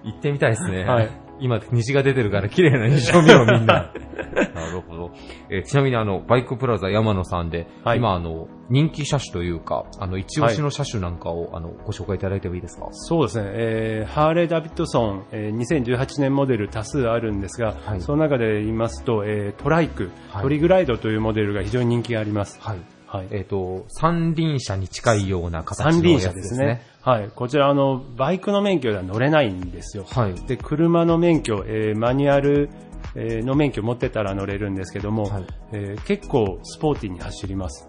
[0.04, 0.84] 行ってみたいですね。
[0.84, 3.92] はい今、虹が出てるから綺麗な虹を見ろ、みんな。
[4.54, 5.10] なるほど。
[5.50, 12.88] えーちなみにあの、バイクプラザ山野さんで、はい今あの、人気車種というか、あの、一押しの車種なんかを、あの、ご紹介いただいてもいいですか？
[12.92, 22.58] そうですね、えーハーレー・ダビッドソン、えー2018年モデル多数あるんですが、はいその中で言いますと、えートライク、はいトリグライドというモデルが非常に人気があります。
[22.60, 22.78] はい。
[23.08, 23.28] はい。
[23.30, 26.82] えっ、と、三輪車に近いような形三輪のやつでね車ですすね。。
[27.00, 27.30] はい。
[27.34, 30.04] こちら、あの、バイクの免許では乗れないんですよ。
[30.04, 30.34] はい。
[30.46, 32.68] で、車の免許、えーマニュアル、
[33.14, 37.86] えーの免許持ってたら乗れるんですけども、はいえー結構スポーティーに走ります。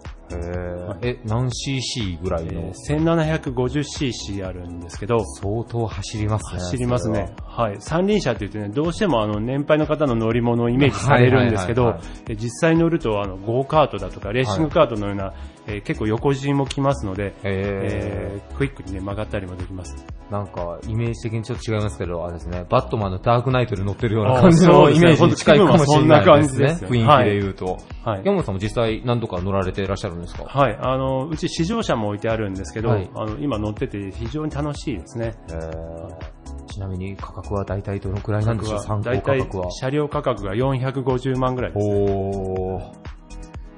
[1.02, 6.60] え何 cc ぐらいの、えー 1750cc あるんですけど、相当走りますね。
[6.60, 7.34] 走りますね。
[7.44, 7.76] はい。
[7.80, 11.96] 三輪車って言ってね、どうしてもあの、年配の方の乗り物をイメージされるんですけど
[12.28, 15.32] 実際乗るとあの、ゴーカートだとか、レーシングカートのような、
[15.66, 19.94] えー結構横陣も来ますので、ええークイックにね、曲がったりもできます。
[20.28, 26.74] ー、なんか、イメージ的にちょっと違いますけど、あれですね、バットマンのダークナイトで乗ってるようなあ感じのイメージに近いかもしれないですね。
[26.76, 27.78] すよ雰囲気で言うと。
[28.04, 28.22] はい。
[28.24, 30.44] 山本さんも実際何度か乗られていらっしゃるんですか？
[30.44, 30.78] はい。
[30.80, 35.34] あの、うち試乗車も置いてあるんですけど、はいあの、今乗ってて非常に楽しいですね。
[35.50, 38.80] えー、ちなみに価格は大体どのくらいなんでしょう？
[38.80, 39.70] 参考大体価格は。
[39.72, 41.86] 車両価格が450万ぐらいです。
[41.86, 43.09] おー。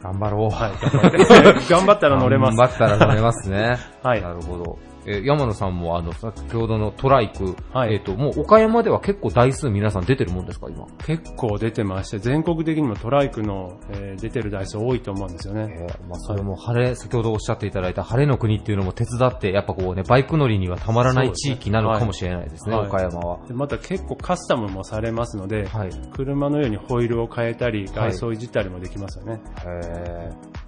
[0.03, 0.51] 頑張ろう。
[0.51, 0.73] はい。
[0.81, 1.19] 頑張って
[1.73, 2.57] 頑張ったら乗れます。
[2.57, 3.79] 頑張ったら乗れますね。
[4.03, 4.79] はいなるほど。
[5.07, 10.87] えー山野さんもあの、先ほどのトライク、はいえっ、と、もう岡山では結構台数皆さん出てるもんですか、今？
[11.07, 15.69] 結構出てまして、全国的にもトライクの、えー出てる台数多いと思うんですよね。
[15.71, 23.39] えーまあ、それも晴れ、先ほどおっしゃっていただいた晴れの国っていうのも手伝って、やっぱこうね、バイク乗りにはたまらない地域なのかもしれないですね、はい岡山は。
[23.47, 25.91] でまた結構カスタムもされますので、はい。
[26.13, 29.41] 車のようにホイールを変えたり、はい外装をいじったりもできますよね。
[29.65, 30.62] へー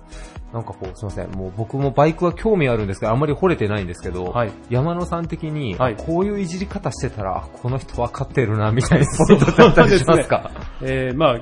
[0.55, 1.31] なんかこう、すいません。
[1.33, 4.53] もう僕もバイクは興味あるんですけど、あんまり惚れてないんですけど、はい。
[4.71, 5.97] 山野さん的に、はい。
[5.97, 10.53] こういういじり方してたら、あこの人分かってるな、みたいなポイントだったりしますか？
[10.81, 11.41] えーまあ、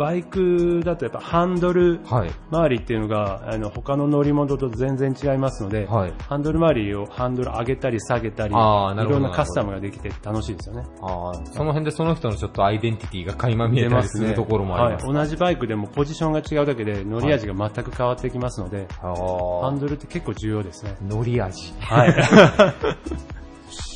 [0.00, 2.30] バイクだとやっぱハンドルはい。
[2.50, 6.14] 周りっていうのが、あの、他の乗り物と全然違いますので、はい。
[6.26, 10.86] ハンドル周りをハンドル上げたり下げたり、いろんなカスタムができて楽しいですよね。
[11.02, 15.06] ああ、その辺でその人のちょっとアイデンティティが垣間見えたりするところもあります。
[15.06, 15.14] はい。
[15.14, 20.96] 同じバイクでもポジションが違うだけで乗り味が全く変わってきますので、ああハンドルって結構重要ですね。
[21.02, 21.74] 乗り味。
[21.78, 22.14] はい。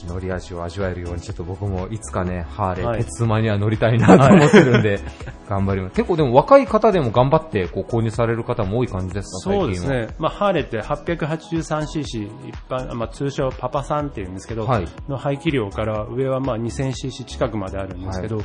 [0.07, 5.01] 乗り味を味わえるように、ちょっと僕もいつかね、ハーレー、はい鉄馬には乗りたいなと思ってるんで、
[5.49, 5.95] 頑張ります。
[5.97, 9.53] 結構でも若い方でも頑張ってこう購入される方も多い感じですか？
[9.53, 9.89] そうです。
[9.89, 10.09] ね。
[10.19, 18.39] まあ、ハーレーって 883cc、一般、まあ、通称パパさんって言うんですけど、はいの排気量から上はまあ 2000cc 近くまであるんですけど、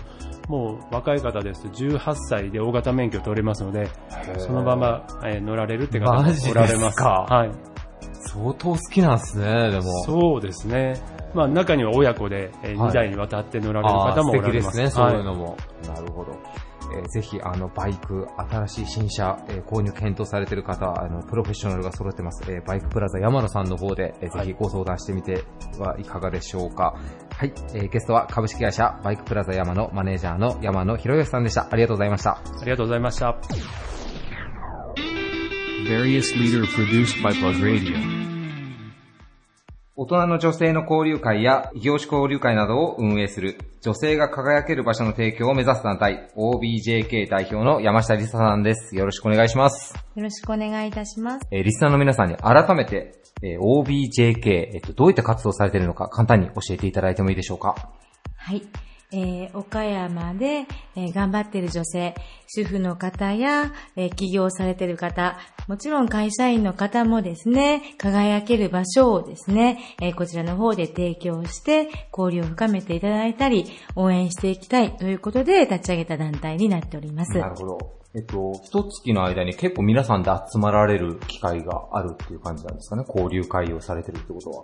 [0.48, 3.88] もう若い方ですと18歳で大型免許取れますので、
[4.38, 6.54] そのまま、えー乗られるって方もおられます。
[6.54, 7.26] ですか？
[7.30, 7.52] はい。
[8.22, 9.84] 相当好きなんですね、でも。
[10.04, 10.96] そうですね。
[11.34, 14.78] まあ、中には親子で、えはい2台にわたって乗られる方もお素られます。
[14.78, 15.58] 敵ですね、そういうはのも。
[15.88, 16.32] なるほど。
[16.92, 22.52] えーぜひ、あの、バイク、新しい新車、えー購入検討されている方、あの、プロフェッショナルが揃ってます。
[22.52, 25.44] えーバイクプラザ山野さんの方で、えーぜひご相談してみて
[25.78, 26.96] はいかがでしょうか。
[27.38, 31.68] はい、えーゲストは株式会社バイクプラザ山野マネージャーの山野博義さんでした。
[31.72, 32.32] ありがとうございました。
[32.32, 33.38] ありがとうございました。
[40.02, 48.96] 大人の女性の交流会や異業種交流会などを運営する女性が輝ける場所の提供を目指す団体 OBJK 代表の山下理沙さんです。
[48.96, 49.94] よろしくお願いします。
[50.16, 51.46] よろしくお願いいたします。
[51.52, 57.76] えーリスナーの皆さんに改めて、えー OBJK、えっと、どういった活動をされているのか簡単に教えていただいてもいいでしょうか。
[58.38, 58.64] はい。
[59.12, 62.14] えー岡山で、えー頑張っている女性、
[62.48, 65.38] 主婦の方や、えー起業されている方、
[65.68, 77.38] もちろん会社員の方もですね、輝ける場所をですね、えーこちらの方で提供して、交流を深めていただいたり、応援していきたいということで立ち上げた団体になっております。
[77.38, 77.78] なるほど。
[78.16, 83.04] えっと、一月の間に結構皆さんで集まられる機会があるっていう感じなんですかね？
[83.08, 84.64] 交流会をされてるってことは。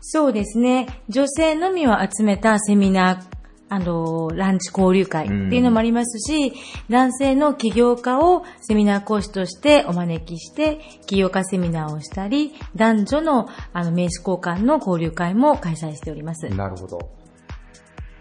[0.00, 0.86] そうですね。
[1.08, 3.36] 女性のみを集めたセミナー、
[3.68, 6.52] あの、ランチ交流会っていうのもありますし、
[6.88, 16.48] 男性の起業家をセミナー講師としてお招きして、起業家セミナーをしたり、男女のあの名刺交換の交流会も開催しております。
[16.48, 16.98] なるほど。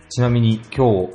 [0.10, 1.14] ちなみに今日、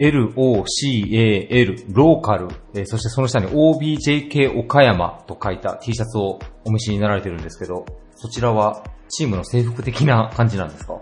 [0.00, 11.00] LOCAL、ローカル、えーそしてその下に OBJK 岡山と書いた T シャツをお召しになられてるんですけど、そちらはチームの制服的な感じなんですか？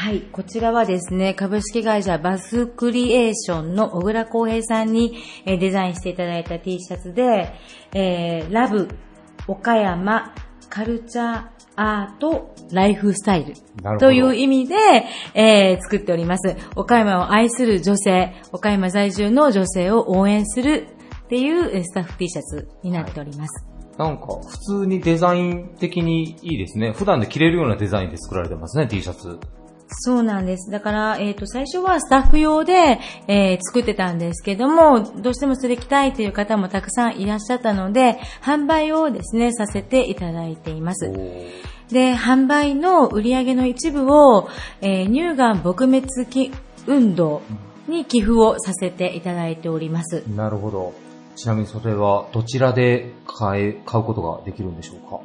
[0.00, 0.22] はい。
[0.32, 7.52] こちらはですね、株式会社バスクリエーションの小倉康平さんにえーデザインしていただいた T シャツで、
[7.92, 8.88] えー、ラブ、
[9.46, 10.34] 岡山、
[10.70, 14.74] カルチャー、アート、ライフスタイルなるほどという意味で、
[15.34, 16.56] えー作っております。
[16.76, 20.86] 岡山を愛する女性、岡山在住の女性を応援する
[21.24, 23.66] っていうえースタッフ T シャツになっております。
[23.98, 26.92] なんか、普通にデザイン的にいいですね。
[26.92, 29.38] 普段で着れるようなデザインで作られてますね、T シャツ。
[29.92, 30.70] そうなんです。
[30.70, 41.10] だから、えっ、と、最初はスタッフ用で、えー作ってたんですけども、どうしてもそれ着たいという方もたくさんいらっしゃったので、販売をですね、させていただいています。
[41.90, 44.48] で、販売の売り上げの一部を、
[44.80, 46.52] えー乳がん撲滅き
[46.86, 47.42] 運動
[47.88, 50.22] に寄付をさせていただいております。
[50.34, 50.92] なるほど。
[51.36, 55.20] ちなみにそれはどちらで買え、買うことができるんでしょうか？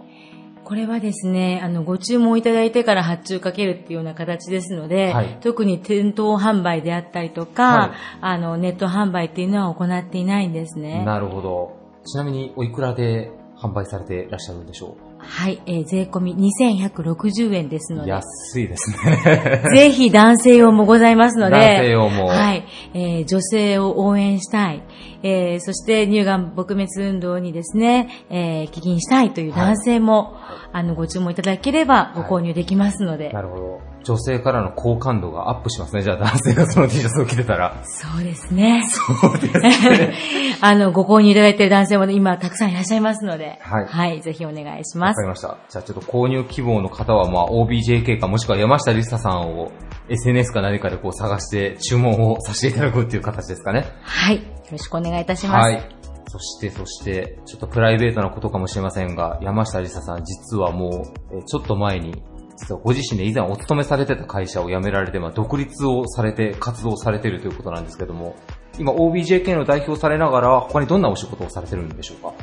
[0.66, 7.92] これはですね、あの、ご注文いただいてから発注かけるっていうような形ですので、はい特に店頭販売であったりとか、はい
[8.22, 11.06] あの、ネット販売っていうのは行っていないんですね。
[11.06, 11.78] なるほど。
[12.04, 14.98] ちなみにおいくらで販売されていらっしゃるんでしょ
[15.28, 19.62] はい、えー税込み2160円ですのうで、安いですね。
[19.76, 22.28] ぜひ男性用もございますので、男性用も。
[22.28, 22.64] はい、
[22.94, 24.84] えー女性を応援したい、
[25.24, 30.36] えーそして乳がん撲滅運動にですね、えー、起銀したいという男性も、
[30.72, 33.95] あの、ご注文いただければご購入できますので、なるほど。
[34.06, 36.04] 女性からの好感度がアップしますね。
[36.04, 37.82] じゃあ男性がその T シャツを着てたら。
[37.84, 38.84] そうですね。
[38.88, 40.14] そうですね。
[40.62, 45.28] あの、ご購入いただいている男性も今たくさんいらっしゃいますので、はいぜひお願いしますわかり。
[45.28, 45.58] ました。
[45.70, 49.72] じゃあちょっと購入希望の方は、まあ OBJK かもしくは山下りささんを
[50.10, 53.86] SNS か何かでこう探して注文をさせていただくっていう形ですかね。
[54.02, 54.36] はい。
[54.36, 54.42] よ
[54.72, 55.72] ろしくお願いいたします。
[55.72, 55.90] はい。
[56.28, 60.88] そして、そして、ちょっとプライベートなことかもしれませんが、山下りささん、実はも
[61.32, 62.24] う、えーちょっと前に、
[62.58, 68.36] 実はご自身で以前お勤めされてた会社を辞められて、まあ、独立をされて、活動されているということなんですけども、
[68.80, 72.34] 今 OBJK の代表されながら、他にどんなお仕事をされてるんでしょうか？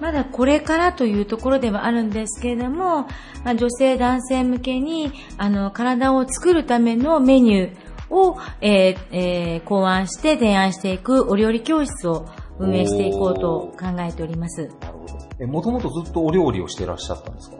[0.00, 3.06] まだこれからというところではあるんですけれども、
[3.44, 12.26] まあ女性男性向けに、あの、体を作るためのメニューを、えーえー考案して提案していくお料理教室を
[12.58, 14.70] 運営していこうと考えております。
[15.40, 17.56] え、もともとずっとお料理をしていらっしゃったんですか？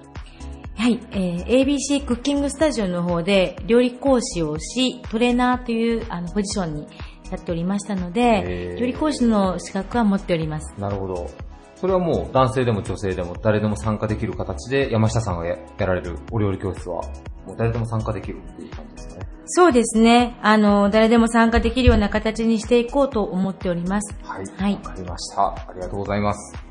[0.76, 6.86] はい、えー ABC クッキングスタジオの方で料理講師をし、トレーナーというあのポジションに
[7.30, 10.74] やっておりましたのへで、ー料理講師の資格は持っております。
[10.78, 11.30] なるほど。
[11.76, 17.02] それはもう男性でも女性でも誰でも参加できる形で山下さんがややられるお料理教室は
[17.46, 19.28] もう誰でも参加できるっていう感じですかね。
[19.46, 20.38] そうですね。
[20.42, 24.16] あの、誰でも参加できるような形にしていこうと思っております。
[24.22, 24.46] はい。
[24.56, 24.74] はい。
[24.74, 25.48] わかりました。
[25.48, 26.63] ありがとうございます。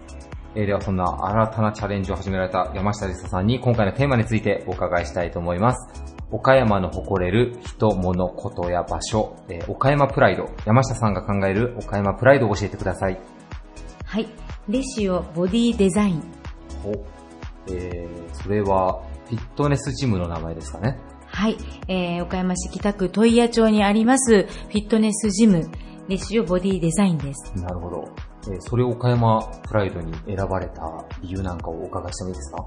[0.56, 6.04] えーではそんな新たなチャレンジを始められた山下りささんに今回のテーマについてお伺いしたいと思います。
[6.32, 10.50] 岡山の誇れる人、物、ことや場所、えー岡山プライド。
[10.66, 13.20] 山下さんが考える岡山プライドを教えてください。
[14.06, 14.28] はい。
[14.70, 16.24] レシオボディデザイン。
[16.86, 16.92] お
[17.72, 20.98] えー、それはフィットネスジムの名前ですかね。
[21.28, 21.58] はい。
[21.88, 25.70] えー、岡山市北区問屋町にありますフィットネスジム、
[26.08, 27.54] レシオボディデザインです。
[27.58, 28.33] なるほど。
[28.48, 30.82] えーそれを岡山プライドに選ばれた
[31.22, 32.66] 理由なんかをお伺いしてもいいですか？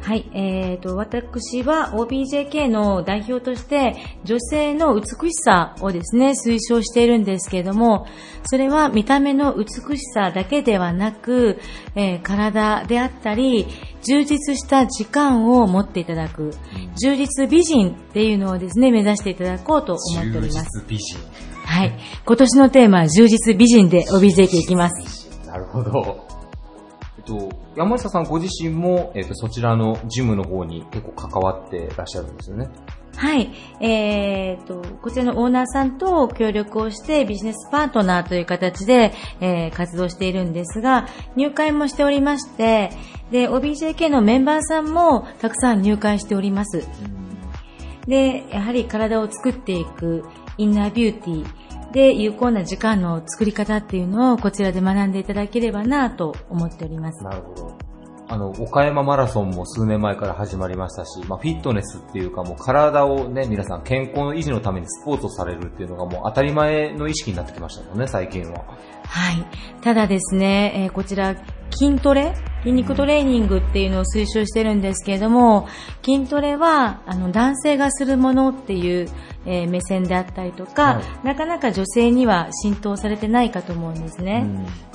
[0.00, 3.94] はい、えーと、私は OBJK の代表として
[4.24, 8.06] 女性の美しさをですね、推奨しているんですけれども、
[8.44, 11.60] それは見た目の美しさだけではなく、
[11.94, 13.68] えー体であったり、
[14.02, 16.52] 充実した時間を持っていただく、
[17.00, 20.80] 充実美人っていうのをですね、目指していただこうと思っております。
[20.80, 21.51] 充実美人。
[21.64, 21.92] はい。
[22.24, 25.46] 今年のテーマは充実美人で OBJK いきます。
[25.46, 26.26] なるほど。
[27.18, 32.68] えっと、山下さんご自身も、えっと、そちらのジムの方に結構関わってらっしゃるんですよね。
[33.16, 33.52] はい。
[33.80, 41.06] えー、と、こちらのオーナーさんと協力をしてビジネスパートナーという形で、えー活動しているんですが、
[41.36, 42.90] 入会もしておりまして、
[43.30, 46.86] で、OBJK のメンバーさんもたくさん入会しております。
[48.06, 50.24] で、やはり体を作っていく
[50.58, 57.22] インナービューティーで有効な時間の作り方っていうのをこちらで学んでいただければなと思っております。
[57.22, 57.92] なるほど。
[58.28, 68.64] あの、岡山マラソンも数年前から始まりましたし、まあ、フィットネスっていうかもう体をね、皆さん健康の維持のためにスポーツをされるっていうのがもう当たり前の意識になってきましたもんね、最近は。
[69.12, 69.46] はい。
[69.82, 71.36] ただですね、えーこちら、
[71.70, 75.68] 筋トレ筋肉トレーニングっていうのを推奨してるんですけれども、
[76.04, 79.08] 筋トレは、あの、男性がするものっていう、
[79.44, 84.46] えー目線であったりとか、はいなかなか女性には浸透されてないかと思うんですね。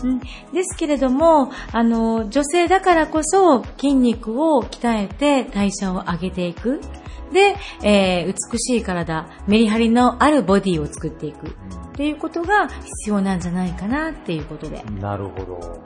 [0.03, 6.81] うんですけれども、あの、女性だからこそ筋肉を鍛えて代謝を上げていく。
[7.31, 11.47] で、えー美しい体、メリハリのあるボディを作っていく。
[11.47, 11.51] っ
[11.97, 14.83] ていうことが必要なんじゃないかなっていうことで。
[15.01, 15.81] なるほど。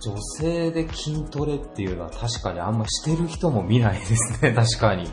[0.00, 5.08] 女性で筋トレっていうのは確かにあんましてる人も見ないですね、 確かに。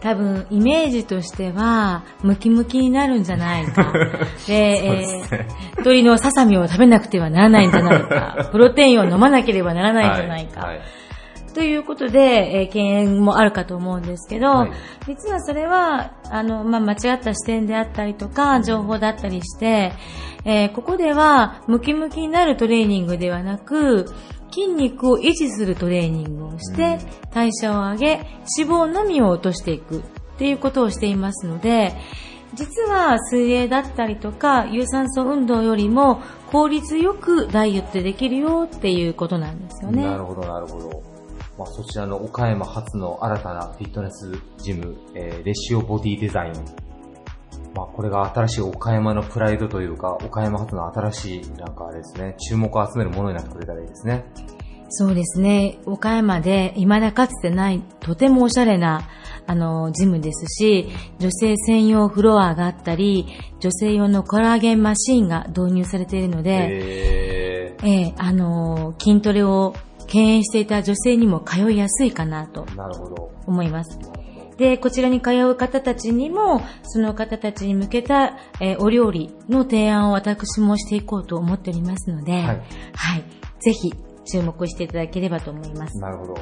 [0.00, 3.90] 多分、イメージとしては、ムキムキになるんじゃないか。
[4.46, 5.44] で、ねー
[5.76, 8.48] 鶏のささみを食べなくてはならないんじゃないか。
[8.52, 10.60] プロテインを飲まなければならないんじゃないか。
[10.60, 10.80] はい
[11.54, 14.72] ということで、えー敬遠もあるかと思うんですけど、はい
[15.06, 19.92] 実はそれは、あの、まあ、間違った視点であったりとか、情報だったりして、
[20.44, 24.06] えーここでは、ムキムキになるトレーニングではなく、
[24.50, 26.98] 筋肉を維持するトレーニングをして、
[27.32, 28.06] 代謝を上げ、
[28.58, 30.02] 脂肪のみを落としていくっ
[30.38, 31.94] ていうことをしていますので、
[32.54, 40.04] 実は水泳だったりとか、有酸素運動よりも効率よくダイエットできるよっていうことなんですよね。
[40.04, 41.13] なるほど、なるほど。
[41.58, 46.52] まあ、そちらの岡山初の新たなフィットネスジム、えーレシオボディデザイン。
[47.74, 54.24] まあ、これが新しい岡山のプライドというか、岡山初の新しい、なんかあれですね、注目を集めるものになってくれたらいいですね。
[54.88, 55.78] そうですね。
[55.86, 59.08] 岡山で未だかつてない、とてもおしゃれな、
[59.46, 60.88] あの、ジムですし、
[61.18, 63.26] 女性専用フロアがあったり、
[63.58, 69.74] 女性用のコラーゲンマシーンが導入されているので、えええあの、筋トレを
[70.06, 72.66] 敬遠していた女性にも通いやすいかなと。
[73.46, 73.98] 思います。
[74.56, 83.24] で、こちらに通う方たちにも、その方たちに向けた、えーお料理の提案を私もしていこうと思っておりますので、はいはい。
[83.60, 83.92] ぜひ
[84.30, 85.98] 注目していただければと思います。
[85.98, 86.34] なるほど。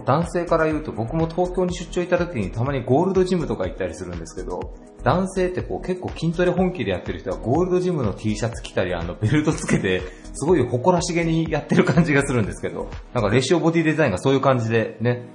[0.00, 4.74] 男性から言うと、僕も東京に出張行った時にたまにゴールドジムとか行ったりするんですけど、
[5.04, 10.00] 男性ってこう結構筋トレ本気でやってる人はゴールドジムの T シャツ着たり、あのベルトつけて、
[10.32, 15.26] すごい誇らしげにやってる感じがするんですけど、なんかレシオボディデザインがそういう感じでね、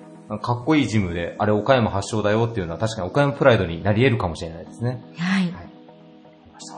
[0.42, 5.02] かっこいいジムで、あれ岡山発祥だよっていうのは確かに岡山プライドになり得るかもしれないですね。
[5.18, 5.54] はい。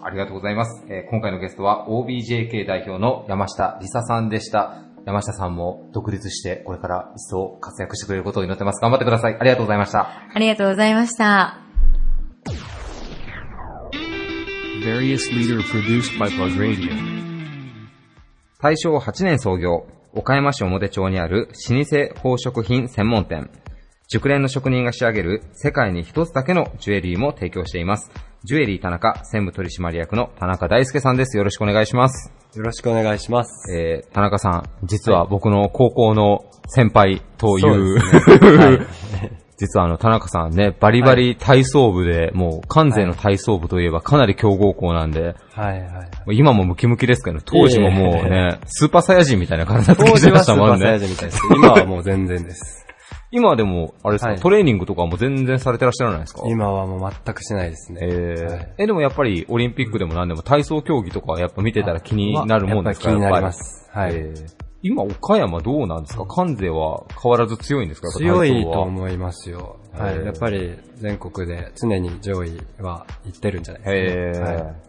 [0.04, 0.86] ありがとうございます。
[0.90, 4.84] えー今回のゲストは OBJK 代表の山下りささんでした。
[5.10, 8.80] 山下さんも独立してこれから一層活躍してくれることを祈ってます。
[8.80, 9.38] 頑張ってください。
[9.40, 10.08] ありがとうございました。
[10.34, 11.58] ありがとうございました。
[18.62, 23.50] 大正8年創業、岡山市表町にある老舗宝飾品専門店。
[24.10, 28.12] 熟練の職人が仕上げる世界に一つだけのジュエリーも提供しています。
[28.46, 31.36] ジュエリー田中専務取締役の田中大輔さんです。
[31.36, 32.32] よろしくお願いします。
[32.56, 33.74] よろしくお願いします。
[33.76, 38.80] えー、田中さん、実は僕の高校の先輩といそうう、ですね はい
[39.60, 46.38] 実はあの、田中さんね、バリバリ体操部で、もう、関西の体操部といえばかなり強豪校なんで、はいはい。
[46.38, 51.06] 今もムキムキですけど、当時ももうね、スーパーサイヤ人みたいな体つきしてましたもんはスーパーサイヤね。
[51.06, 51.42] 人みたいです。
[51.54, 52.79] 今はもう全然です。
[53.32, 56.42] 今はでも、あれですか、はいトレーニングとかも全然されてらっしゃらないですか？
[56.48, 58.00] 今はもう全くしないですね。
[58.02, 63.12] えーえ、でもやっぱりオリンピックでも何でも体操競技とかやっぱ見てたら気になるもんですか？
[63.12, 63.90] やっぱり気になります。
[63.92, 64.16] はい。
[64.16, 66.26] えー今、岡山どうなんですか？
[66.26, 68.10] 関西は変わらず強いんですか？
[68.12, 69.78] 強いと思いますよ。
[69.92, 70.24] はい。
[70.24, 74.58] やっぱり全国で常に上位は行ってるんじゃないへですか、ね。
[74.58, 74.64] え。
[74.64, 74.89] はい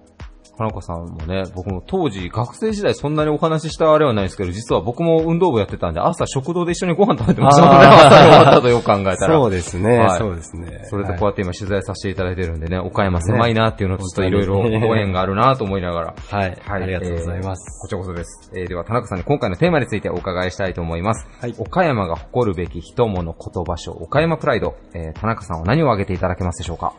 [0.61, 7.86] かなこさんもね、僕も当時、学生時代そんなにお話ししたあれはないですけど、実は僕も運動部やってたんで、朝食堂で一緒にご飯食べてましたもんね。
[7.86, 9.34] 朝終わったとよく考えたら。
[9.34, 14.56] そうですねはいそうですねそれとこうやって今取材させていただいてるんでね、岡山狭いなっていうのとちょっといろいろ
[14.86, 16.14] ご縁があるなと思いながら。
[16.30, 16.58] はい。
[16.68, 17.80] ありがとうございます。
[17.80, 18.50] こちらこそです。
[18.54, 21.26] えーでは、田中さんに今回のテーマについてお伺いしたいと思います。
[21.58, 24.74] 岡山が誇るべき人物言葉書、岡山プライド。
[24.92, 26.92] えー田中さんは何を挙げていただけますでしょうか？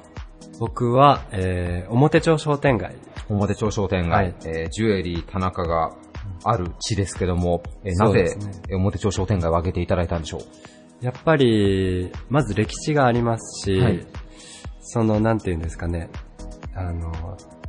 [0.60, 2.96] 僕は、えー、表町商店街。
[3.32, 4.36] 表町商店街、はい。
[4.46, 5.92] えージュエリー田中が
[6.44, 8.36] ある地ですけども、えーなぜ
[8.72, 10.42] 表町商店街を挙げていただいたんでしょう？
[11.06, 14.06] やっぱり、まず歴史がありますし、はい。
[14.82, 16.10] その、なんていうんですかね、
[16.76, 17.12] あの、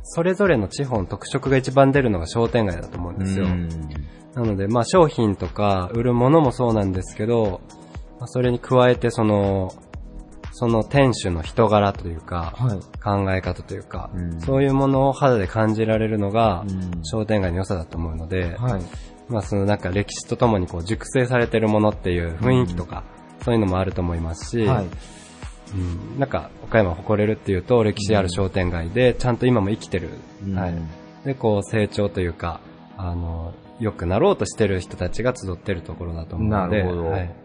[0.03, 3.47] それぞれの地方の特色が一番出るのが商店街だと思うんですよ。
[4.35, 7.61] なので、まあ商品とか売るものもそうなんですけど、
[8.19, 9.71] まあ、それに加えてその、
[10.53, 12.55] その店主の人柄というか、
[13.03, 14.11] 考え方というか、
[14.45, 16.63] そういうものを肌で感じられるのが、
[17.03, 18.55] 商店街の良さだと思うので、
[19.29, 23.03] まあそのなんか歴史とともにこう熟成されてるものっていう雰囲気とか、
[23.43, 24.85] そういうのもあると思いますし、はい。
[25.73, 30.09] うん、なんか岡山を誇れるっていうと歴史ある商店街でちゃんと今も生きてる、
[30.45, 30.55] うん。
[30.55, 30.75] はい、
[31.25, 32.61] でこう成長というか
[32.95, 37.09] あの良くなろうとしてる人たちが集ってるところだと思うのでなるほど。
[37.09, 37.35] はい、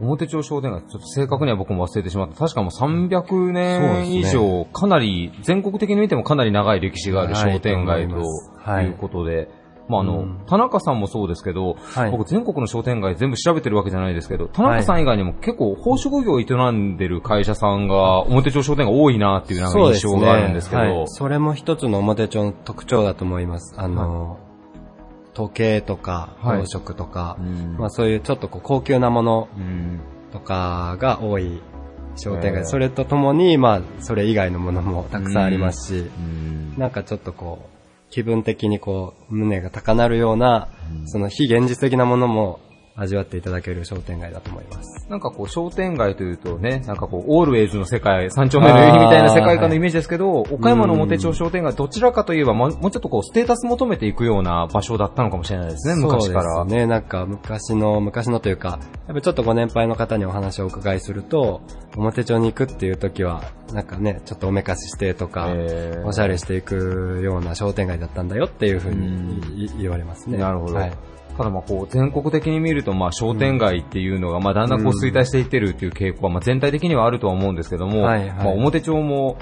[0.00, 2.36] 表町商店街、ちょっと正確には僕も忘れてしまった。
[2.36, 8.08] 確かもう300そう年以上、かなり、全国的に見てもかなり長い歴史がある商店街はい。
[8.08, 9.48] と思いうことで、
[9.88, 11.76] まああの、田中さんもそうですけど、
[12.10, 21.04] 僕全国の商店街全部調べてるわけじゃないですけど、田中さん以外にも結構宝飾業を営んでる会社さんが表町商店街多いなっていうなんか印象があるんですけど、はい。
[21.06, 23.74] それも一つの表町の特徴だと思います。
[23.78, 24.38] あの、
[25.36, 26.62] 時計とか、はい。
[26.62, 27.36] 宝飾とか、
[27.78, 29.48] まあそういうちょっとこう高級なもの
[30.32, 31.60] とかが多い
[32.16, 32.64] 商店街。
[32.64, 36.10] それとともに、まあそれ以外のものもたくさんありますし、
[36.78, 40.68] なんかちょっとこう、気分的にこう、胸が高鳴るような、
[41.04, 42.60] その非現実的なものも
[42.96, 45.06] 味わっていただける商店街だと思います。
[45.10, 56.56] なんかこう商店街というとね、なんかこうオールウェイズの世界、三丁目の夕日みたいな世界観のイメージですけど、岡山の表町商店街どちらかといえばもうちょっとこうステータス求めていくような場所だったのかもしれないですね、昔から。
[56.56, 56.86] そうですね。
[56.86, 61.60] なんか昔の、昔のというか、やっぱちょっとご年配の方にお話をお伺いすると、
[61.96, 63.42] 表町に行くっていう時は、
[63.74, 65.54] なんかね、ちょっとおめかししてとか、
[66.04, 70.38] おしゃれしていくような商店街だったんだよっていうふうにい言われますね。
[70.38, 70.74] なるほど。
[70.74, 70.92] はい
[71.36, 79.36] ただまあこう全国的に見るとまあ商店街っていうのがまあだんだんこう衰退していってるっていう傾向はまあ全体的にはあるとは思うんですけども、まあ表町も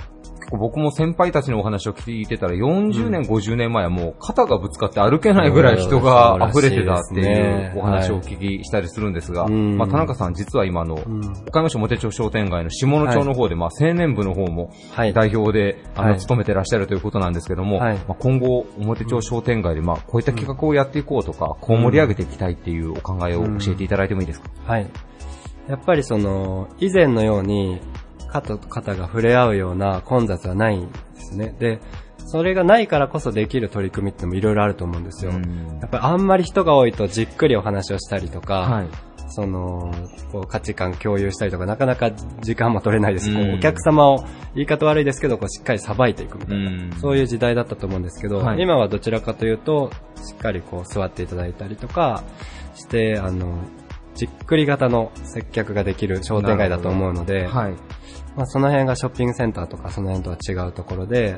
[0.50, 9.76] 僕も先輩たちのお話を聞いてたら40年、50年前はもう肩がぶつかって歩けないぐらい人が溢れてたっていうお話をお聞きしたりするんですが、うん。
[9.76, 10.96] まあ田中さん実は今あの、
[11.46, 16.20] 岡山市表町商店街の下野町の方でまあ青年部の方も代表であのはい。
[16.20, 17.96] 務めてらっしゃるということなんですけども、はい。
[18.08, 24.90] まあ今後表町商店街でまあこういった企画をやっていこうとか、こう盛り上げていきたいっていうお考えを教えていただいてもいいですか、はい。
[25.68, 27.80] やっぱりその、以前のように、
[28.34, 31.54] 方と方が触れ合うような混雑はないんですね。
[31.60, 31.80] で、
[32.26, 35.32] それがないからこそできる取り組みってのもいろいろあると思うんですよ。
[35.32, 35.38] や
[35.86, 38.88] っぱりあんまり人が多いとじっくりお話をしたりとか、はい
[39.26, 39.92] その、
[40.30, 42.12] こう価値観共有したりとか、なかなか
[42.42, 43.34] 時間も取れないです。
[43.34, 44.24] こうんうお客様を、
[44.54, 49.90] 言い方悪いですけど、こうしっかりさばいていくみたいな、そういう時代だったと思うんですけど、はい今はどちらかというと、
[50.22, 52.22] しっかりこう座っていただいたりとか
[52.74, 53.58] して、あの、
[54.14, 57.74] じっくり型の接客ができる商店街だと思うので、はい。
[58.36, 61.36] まあ、その辺がショッピングセンターとかその辺とは違うところで、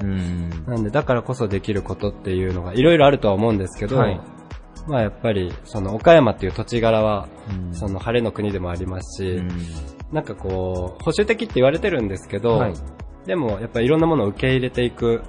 [0.66, 4.20] なんでだからこそできることっていうのがいろいろあるとは思うんですけど、はい
[4.88, 7.28] まあやっぱりその岡山っていう土地柄は、
[7.72, 9.42] その晴れの国でもありますし、
[10.12, 12.74] なんかこう保守的って言われてるんですけど、はい
[13.26, 15.22] でもやっぱりいろんなものを受け入れていく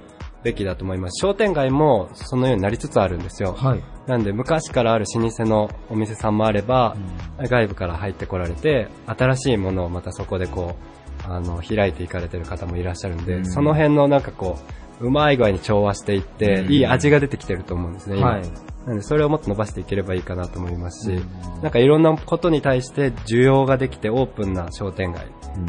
[0.44, 1.20] べきだと思います。
[1.20, 3.54] 商店街もそのようになりつつあるんですよ。
[3.54, 3.82] はい。
[4.06, 6.96] なんで昔からある老舗のお店さんもあれば、
[7.38, 10.97] 外部から入ってこられて、新しいものをまたそこでこう、
[11.28, 13.46] あの、開いていかれてる方もいらっしゃるんで、うん。
[13.46, 14.58] その辺のなんかこ
[15.00, 16.72] う、うまい具合に調和していって、うん。
[16.72, 18.30] いい味が出てきてると思うんですね、今。
[18.30, 18.42] はい。
[18.86, 21.22] なんでそれをもっと伸ばしていければいいかなと思いますし、
[21.62, 25.26] なんかいろんなことに対して需要ができてオープンな商店街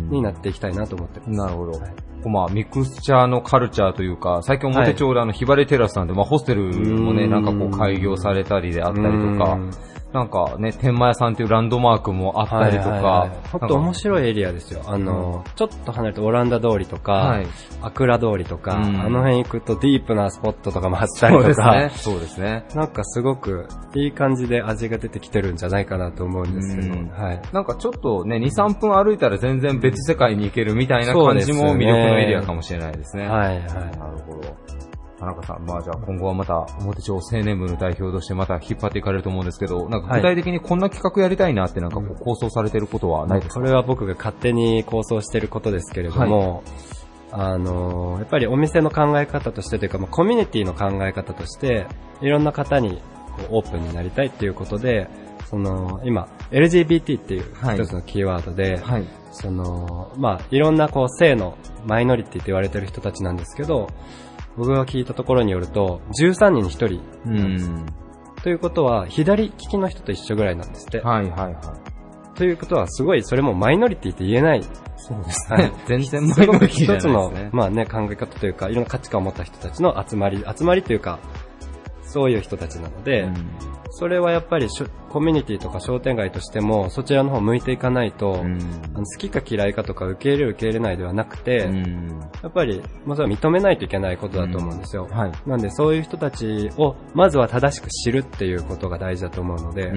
[0.10, 1.32] になっていきたいなと思ってます。
[1.32, 1.82] なるほど。
[2.26, 7.30] まあ、ミクスチャーのカルチャーというか、最近表町であの、ひばれテラスさんで、まあ、ホステルもね、うん。
[7.30, 9.12] なんかこう開業されたりであったりと
[9.44, 9.72] かうん、
[10.14, 14.82] なんかね、天満屋さんっていうランドマークもあったりとか、ほんと面白いエリアですよ。
[14.88, 17.48] あの、ちょっと離れてオランダ通りとか、はい
[17.82, 22.66] アクラ通りとか、うんあの辺行くとディープなスポットとかもあったりとか、そうですね。
[22.76, 27.42] なんかすごくいい感じで味が出てきてるんじゃないかなと思うんですけど、うんはい。
[27.54, 33.28] なんかちょっとね、2、3分歩いたら全然別世界に行けるみたいな感じも魅力のエリアかもしれないですね。
[33.28, 33.64] はいはい
[33.98, 34.79] なるほど。
[35.20, 46.64] 田中さん、まあじゃあ今後はまた表町青年部の代表としてまた引っ張っていかれると思うんですけど、なんか具体的にこんな企画やりたいなってなんかこう構想されてることはないですか、これは僕が勝手に構想してることですけれども、
[47.32, 51.86] あの、やっぱりお店の考え方としてというか、まあコミュニティの考え方として、
[52.22, 53.02] いろんな方に
[53.36, 55.10] こうオープンになりたいっていうことで、
[55.50, 59.08] その、今、LGBT っていう一つのキーワードで、はい。
[59.32, 63.90] その、まあ、いろんなこう性のマイノリティって言われてる人たちなんですけど、
[64.58, 67.72] 僕が聞いたところによると、13人に1人なんです。
[68.44, 71.02] ということは、左利きの人と一緒ぐらいなんですって。
[71.02, 72.38] はいはいはい。
[72.38, 74.64] ということは、すごい、それもマイノリティって言えない。
[74.96, 75.74] そうですはいね。
[75.88, 81.20] 全然マイノリティじゃないですの、まあね、考え方というか、いろんな価値観を持った人たちの集まり、集まりというか、
[82.10, 83.30] そういう人たちなので、
[83.92, 84.68] それはやっぱり
[85.10, 91.70] コミュニティとか商店街としても、そちらの方向いていかないと、あの好きか嫌いかとか受け入れる受け入れないではなくて、
[92.42, 95.08] やっぱり、まあ、それは認めないといけないことだと思うんですよ。
[95.12, 95.32] はい。
[95.46, 99.92] なんでそういう人たちをまずは正しく知るっていうことが大事だと思うので、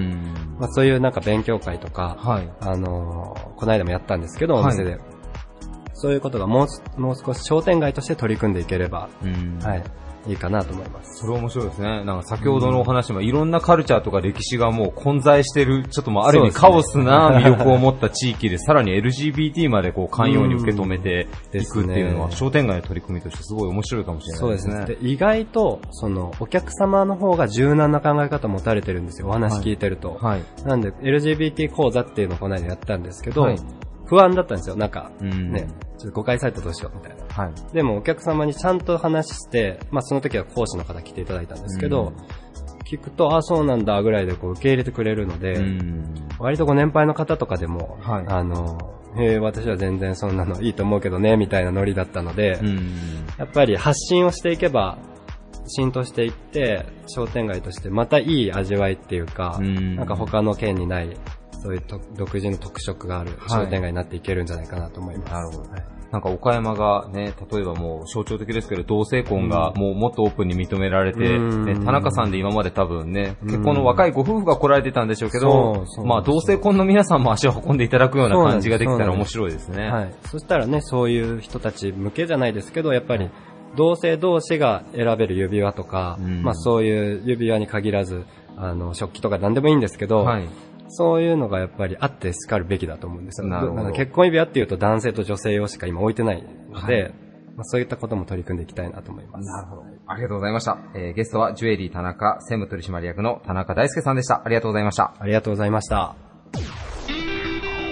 [0.59, 2.49] まあ、そういうなんか勉強会とか、はい。
[2.59, 4.97] あのーこの間もやったんですけど、はいお店で。
[5.93, 9.07] そういうことがもうすもう少し商店街として取り組んでいければ、
[9.61, 9.83] はい、
[10.27, 11.19] いいかなと思います。
[11.19, 12.03] それ面白いですね。
[12.03, 24.73] なんか先ほどのお話もいろんなカルチャーとか歴史がもう混在してる、ちょっともうある意味カオスな魅力を持った地域で、さらに LGBT までこう寛容に受け止めていくっていうのは、商店街の取り組みとしてすごい面白いかもしれないうですね。
[24.73, 24.85] すね。
[24.85, 29.27] で意外と、その、お客様の方が柔軟な考え方を持たれてるんですよ。
[29.27, 30.17] お話聞いてると。
[30.21, 30.43] はい。
[30.65, 33.57] なんで、LGBT 講座っていうのをこの間やったんですけど、はい
[34.05, 34.75] 不安だったんですよ。
[34.75, 37.23] なんか、うんね、ちょっと誤解されたらどうしようみたいな。
[37.27, 37.73] はい。
[37.73, 42.13] でもお客様にちゃんと話して、まあその時は講師の方来ていただいたんですけど、
[42.85, 45.59] 聞くと、あ、そうなんだぐらいでこう受け入れてくれるので、
[46.39, 48.77] 割とご年配の方とかでも、はいあの、
[49.17, 52.59] へえ、私は全然そんなのいいと思うけどね、みたいなノリだったので、
[53.37, 54.97] やっぱり発信をしていけば、
[55.65, 61.17] 浸透していって、商店街としてまたいい味わいっていうか、なんか他の県にない、
[61.63, 65.31] そういうと独自の特色がある商店街になっていけるんじゃないかなと思います。
[65.31, 65.69] なるほど。
[66.11, 71.65] なんか岡山がね、例えばもう象徴的ですけど、同性婚がもうもっとオープンに認められて、うん。
[71.65, 73.47] ね、田中さんで今まで多分ね、うん。
[73.47, 79.89] 結婚の若いご夫婦が来られてたんでしょうけどまあ同性婚の皆さんも足を運んでいただくような感じができたら面白いですね。
[79.89, 80.13] はい。
[80.25, 83.31] そしたらね、そういう人たち向けじゃないですけど、やっぱり、
[83.75, 90.47] 同性同士が選べる指輪とか、まあそういう指輪に限らず、あの、食器とか何でもいいんですけど、はい
[90.95, 93.47] そういうのがやっぱりあって叱るべきだと思うんですよ。
[93.47, 97.13] なるほど結婚指輪っていうと男性と女性用しか今置いてないので、
[97.55, 99.49] まあ、そういったことも取り組んでいきたいなと思います。
[99.49, 99.83] なるほど。
[100.07, 100.77] ありがとうございました。
[100.95, 104.43] えーゲストはジュエリー田中専務取締役の田中大輔さんでした。
[104.45, 105.13] ありがとうございました。
[105.19, 106.15] ありがとうございました。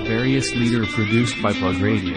[0.06, 2.16] Various leader produced by Plug Radio.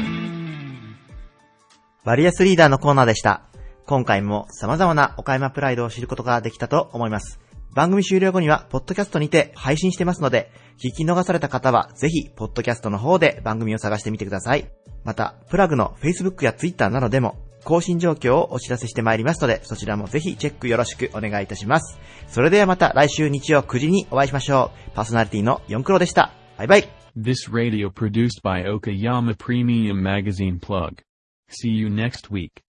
[2.04, 3.42] バリアスリーダーのコーナーでした。
[3.86, 7.43] 今回も様々な岡山プライドを知ることができたと思います。
[7.74, 14.70] 番組終了後には、ポッドキャストにて配信してますので、聞き逃された方は、ぜひ、ポッドキャストの方で番組を探してみてください。
[15.02, 21.98] また、プラグの Facebook や Twitter などでも、更新状況をお知らせしてまいりますので、そちらもぜひチェックよろしくお願いいたします。
[22.28, 24.90] それではまた来週日曜9時にお会いしましょう。
[24.94, 26.32] パーソナリティの4クロでした。
[26.58, 26.88] バイバイ。
[27.16, 31.02] This radio produced by Okayama Premium Magazine Plug.
[31.48, 32.62] See you next week.